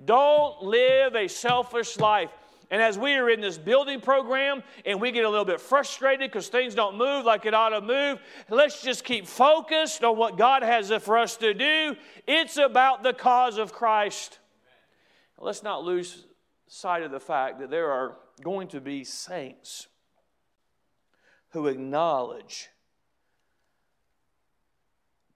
[0.05, 2.29] Don't live a selfish life.
[2.69, 6.29] And as we are in this building program and we get a little bit frustrated
[6.29, 8.19] because things don't move like it ought to move,
[8.49, 11.95] let's just keep focused on what God has for us to do.
[12.27, 14.39] It's about the cause of Christ.
[15.37, 16.25] Let's not lose
[16.67, 19.87] sight of the fact that there are going to be saints
[21.51, 22.69] who acknowledge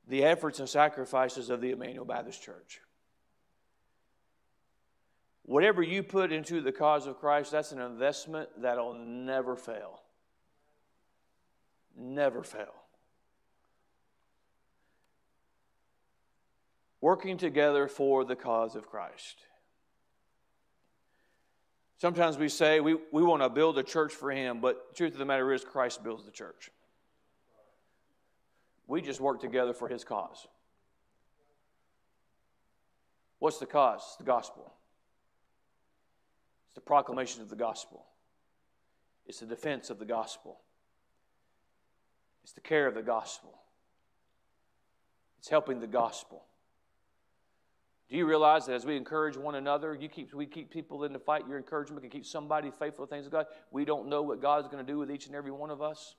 [0.07, 2.81] the efforts and sacrifices of the Emmanuel Baptist Church.
[5.43, 10.01] Whatever you put into the cause of Christ, that's an investment that'll never fail.
[11.97, 12.73] Never fail.
[17.01, 19.37] Working together for the cause of Christ.
[21.97, 25.13] Sometimes we say we, we want to build a church for Him, but the truth
[25.13, 26.71] of the matter is, Christ builds the church.
[28.87, 30.47] We just work together for His cause.
[33.39, 34.01] What's the cause?
[34.07, 34.71] It's the gospel.
[36.71, 38.05] It's the proclamation of the gospel.
[39.25, 40.61] It's the defense of the gospel.
[42.43, 43.53] It's the care of the gospel.
[45.39, 46.45] It's helping the gospel.
[48.09, 51.11] Do you realize that as we encourage one another, you keep, we keep people in
[51.11, 53.47] the fight, your encouragement can keep somebody faithful to things of God?
[53.69, 55.81] We don't know what God is going to do with each and every one of
[55.81, 56.15] us.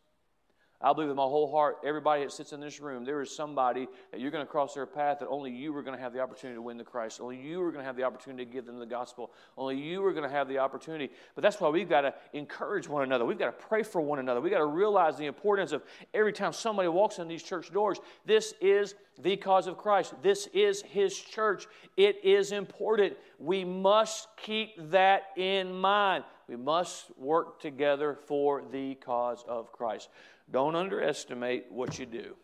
[0.82, 3.86] I believe with my whole heart, everybody that sits in this room, there is somebody
[4.10, 6.20] that you're going to cross their path that only you are going to have the
[6.20, 7.20] opportunity to win the Christ.
[7.20, 9.32] Only you are going to have the opportunity to give them the gospel.
[9.56, 11.10] Only you are going to have the opportunity.
[11.34, 13.24] But that's why we've got to encourage one another.
[13.24, 14.40] We've got to pray for one another.
[14.40, 17.98] We've got to realize the importance of every time somebody walks in these church doors,
[18.26, 20.14] this is the cause of Christ.
[20.22, 21.66] This is His church.
[21.96, 23.16] It is important.
[23.38, 26.24] We must keep that in mind.
[26.48, 30.08] We must work together for the cause of Christ.
[30.52, 32.36] Don't underestimate what you do.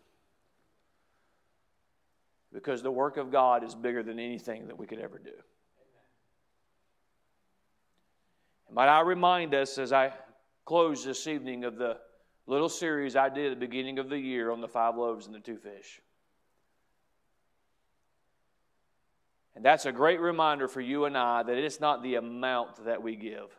[2.53, 5.31] Because the work of God is bigger than anything that we could ever do.
[8.73, 10.13] Might I remind us as I
[10.65, 11.99] close this evening of the
[12.47, 15.35] little series I did at the beginning of the year on the five loaves and
[15.35, 16.01] the two fish.
[19.55, 23.03] And that's a great reminder for you and I that it's not the amount that
[23.03, 23.55] we give,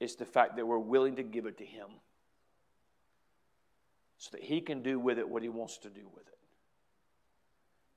[0.00, 1.86] it's the fact that we're willing to give it to Him
[4.22, 6.38] so that he can do with it what he wants to do with it.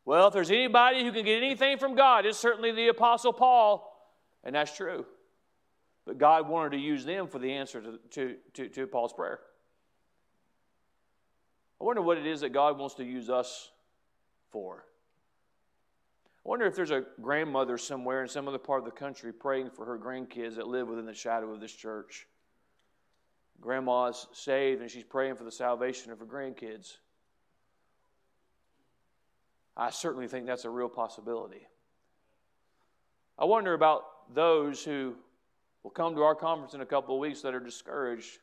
[0.06, 4.12] Well, if there's anybody who can get anything from God, it's certainly the Apostle Paul,
[4.44, 5.06] and that's true.
[6.04, 9.40] But God wanted to use them for the answer to, to, to, to Paul's prayer.
[11.80, 13.70] I wonder what it is that God wants to use us
[14.50, 14.84] for.
[16.44, 19.70] I wonder if there's a grandmother somewhere in some other part of the country praying
[19.70, 22.26] for her grandkids that live within the shadow of this church.
[23.62, 26.98] Grandma's saved and she's praying for the salvation of her grandkids.
[29.78, 31.68] I certainly think that's a real possibility.
[33.38, 35.16] I wonder about those who
[35.84, 38.40] will come to our conference in a couple of weeks that are discouraged.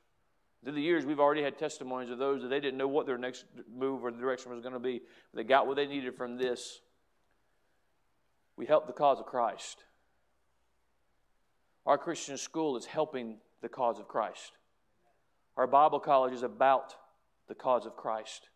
[0.62, 3.18] Through the years, we've already had testimonies of those that they didn't know what their
[3.18, 5.00] next move or direction was going to be.
[5.34, 6.80] They got what they needed from this.
[8.56, 9.84] We help the cause of Christ.
[11.84, 14.52] Our Christian school is helping the cause of Christ.
[15.56, 16.94] Our Bible college is about
[17.48, 18.48] the cause of Christ.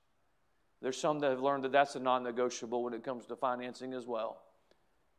[0.81, 3.93] There's some that have learned that that's a non negotiable when it comes to financing
[3.93, 4.43] as well.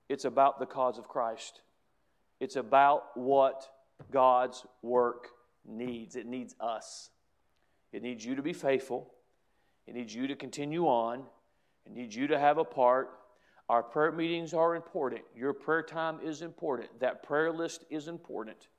[0.10, 1.62] It's about the cause of Christ,
[2.40, 3.70] it's about what
[4.12, 5.30] God's work
[5.66, 6.16] needs.
[6.16, 7.10] It needs us.
[7.92, 9.12] It needs you to be faithful,
[9.86, 11.24] it needs you to continue on,
[11.86, 13.12] it needs you to have a part.
[13.70, 15.22] Our prayer meetings are important.
[15.36, 17.02] Your prayer time is important.
[17.02, 18.70] That prayer list is important.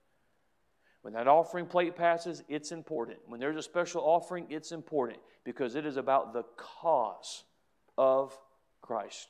[1.03, 3.19] When that offering plate passes, it's important.
[3.27, 7.45] When there's a special offering, it's important because it is about the cause
[7.97, 8.37] of
[8.83, 9.29] Christ.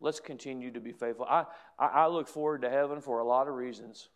[0.00, 1.26] Let's continue to be faithful.
[1.28, 1.46] I,
[1.78, 4.08] I, look forward to heaven for a lot of reasons.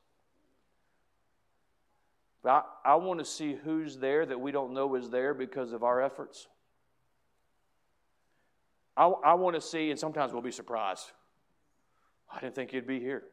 [2.43, 5.72] But I, I want to see who's there that we don't know is there because
[5.72, 6.47] of our efforts.
[8.97, 11.11] I, I want to see, and sometimes we'll be surprised.
[12.31, 13.24] I didn't think you'd be here.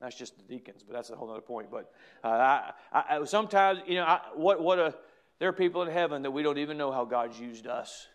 [0.00, 1.70] That's just the deacons, but that's a whole other point.
[1.70, 1.92] But
[2.22, 4.94] uh, I, I, sometimes, you know, I, what, what a,
[5.38, 8.08] there are people in heaven that we don't even know how God's used us.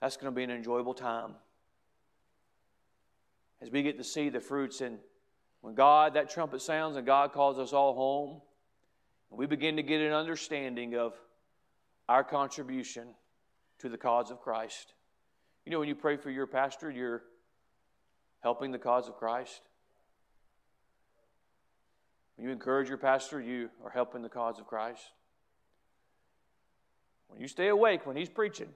[0.00, 1.34] That's going to be an enjoyable time.
[3.60, 4.98] As we get to see the fruits, and
[5.60, 8.40] when God, that trumpet sounds and God calls us all home,
[9.30, 11.14] we begin to get an understanding of
[12.08, 13.08] our contribution
[13.80, 14.94] to the cause of Christ.
[15.66, 17.22] You know, when you pray for your pastor, you're
[18.40, 19.67] helping the cause of Christ.
[22.38, 25.10] When you encourage your pastor, you are helping the cause of Christ.
[27.26, 28.68] When you stay awake when he's preaching,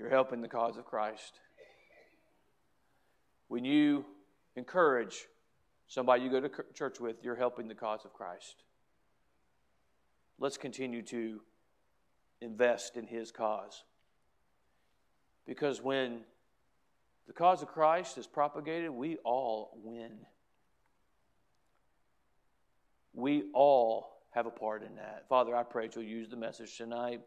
[0.00, 1.38] you're helping the cause of Christ.
[3.46, 4.04] when you
[4.56, 5.28] encourage
[5.86, 8.64] somebody you go to church with, you're helping the cause of Christ.
[10.40, 11.40] Let's continue to
[12.40, 13.84] invest in his cause.
[15.46, 16.22] Because when
[17.28, 20.26] the cause of Christ is propagated, we all win.
[23.18, 25.24] We all have a part in that.
[25.28, 27.20] Father, I pray you'll use the message tonight.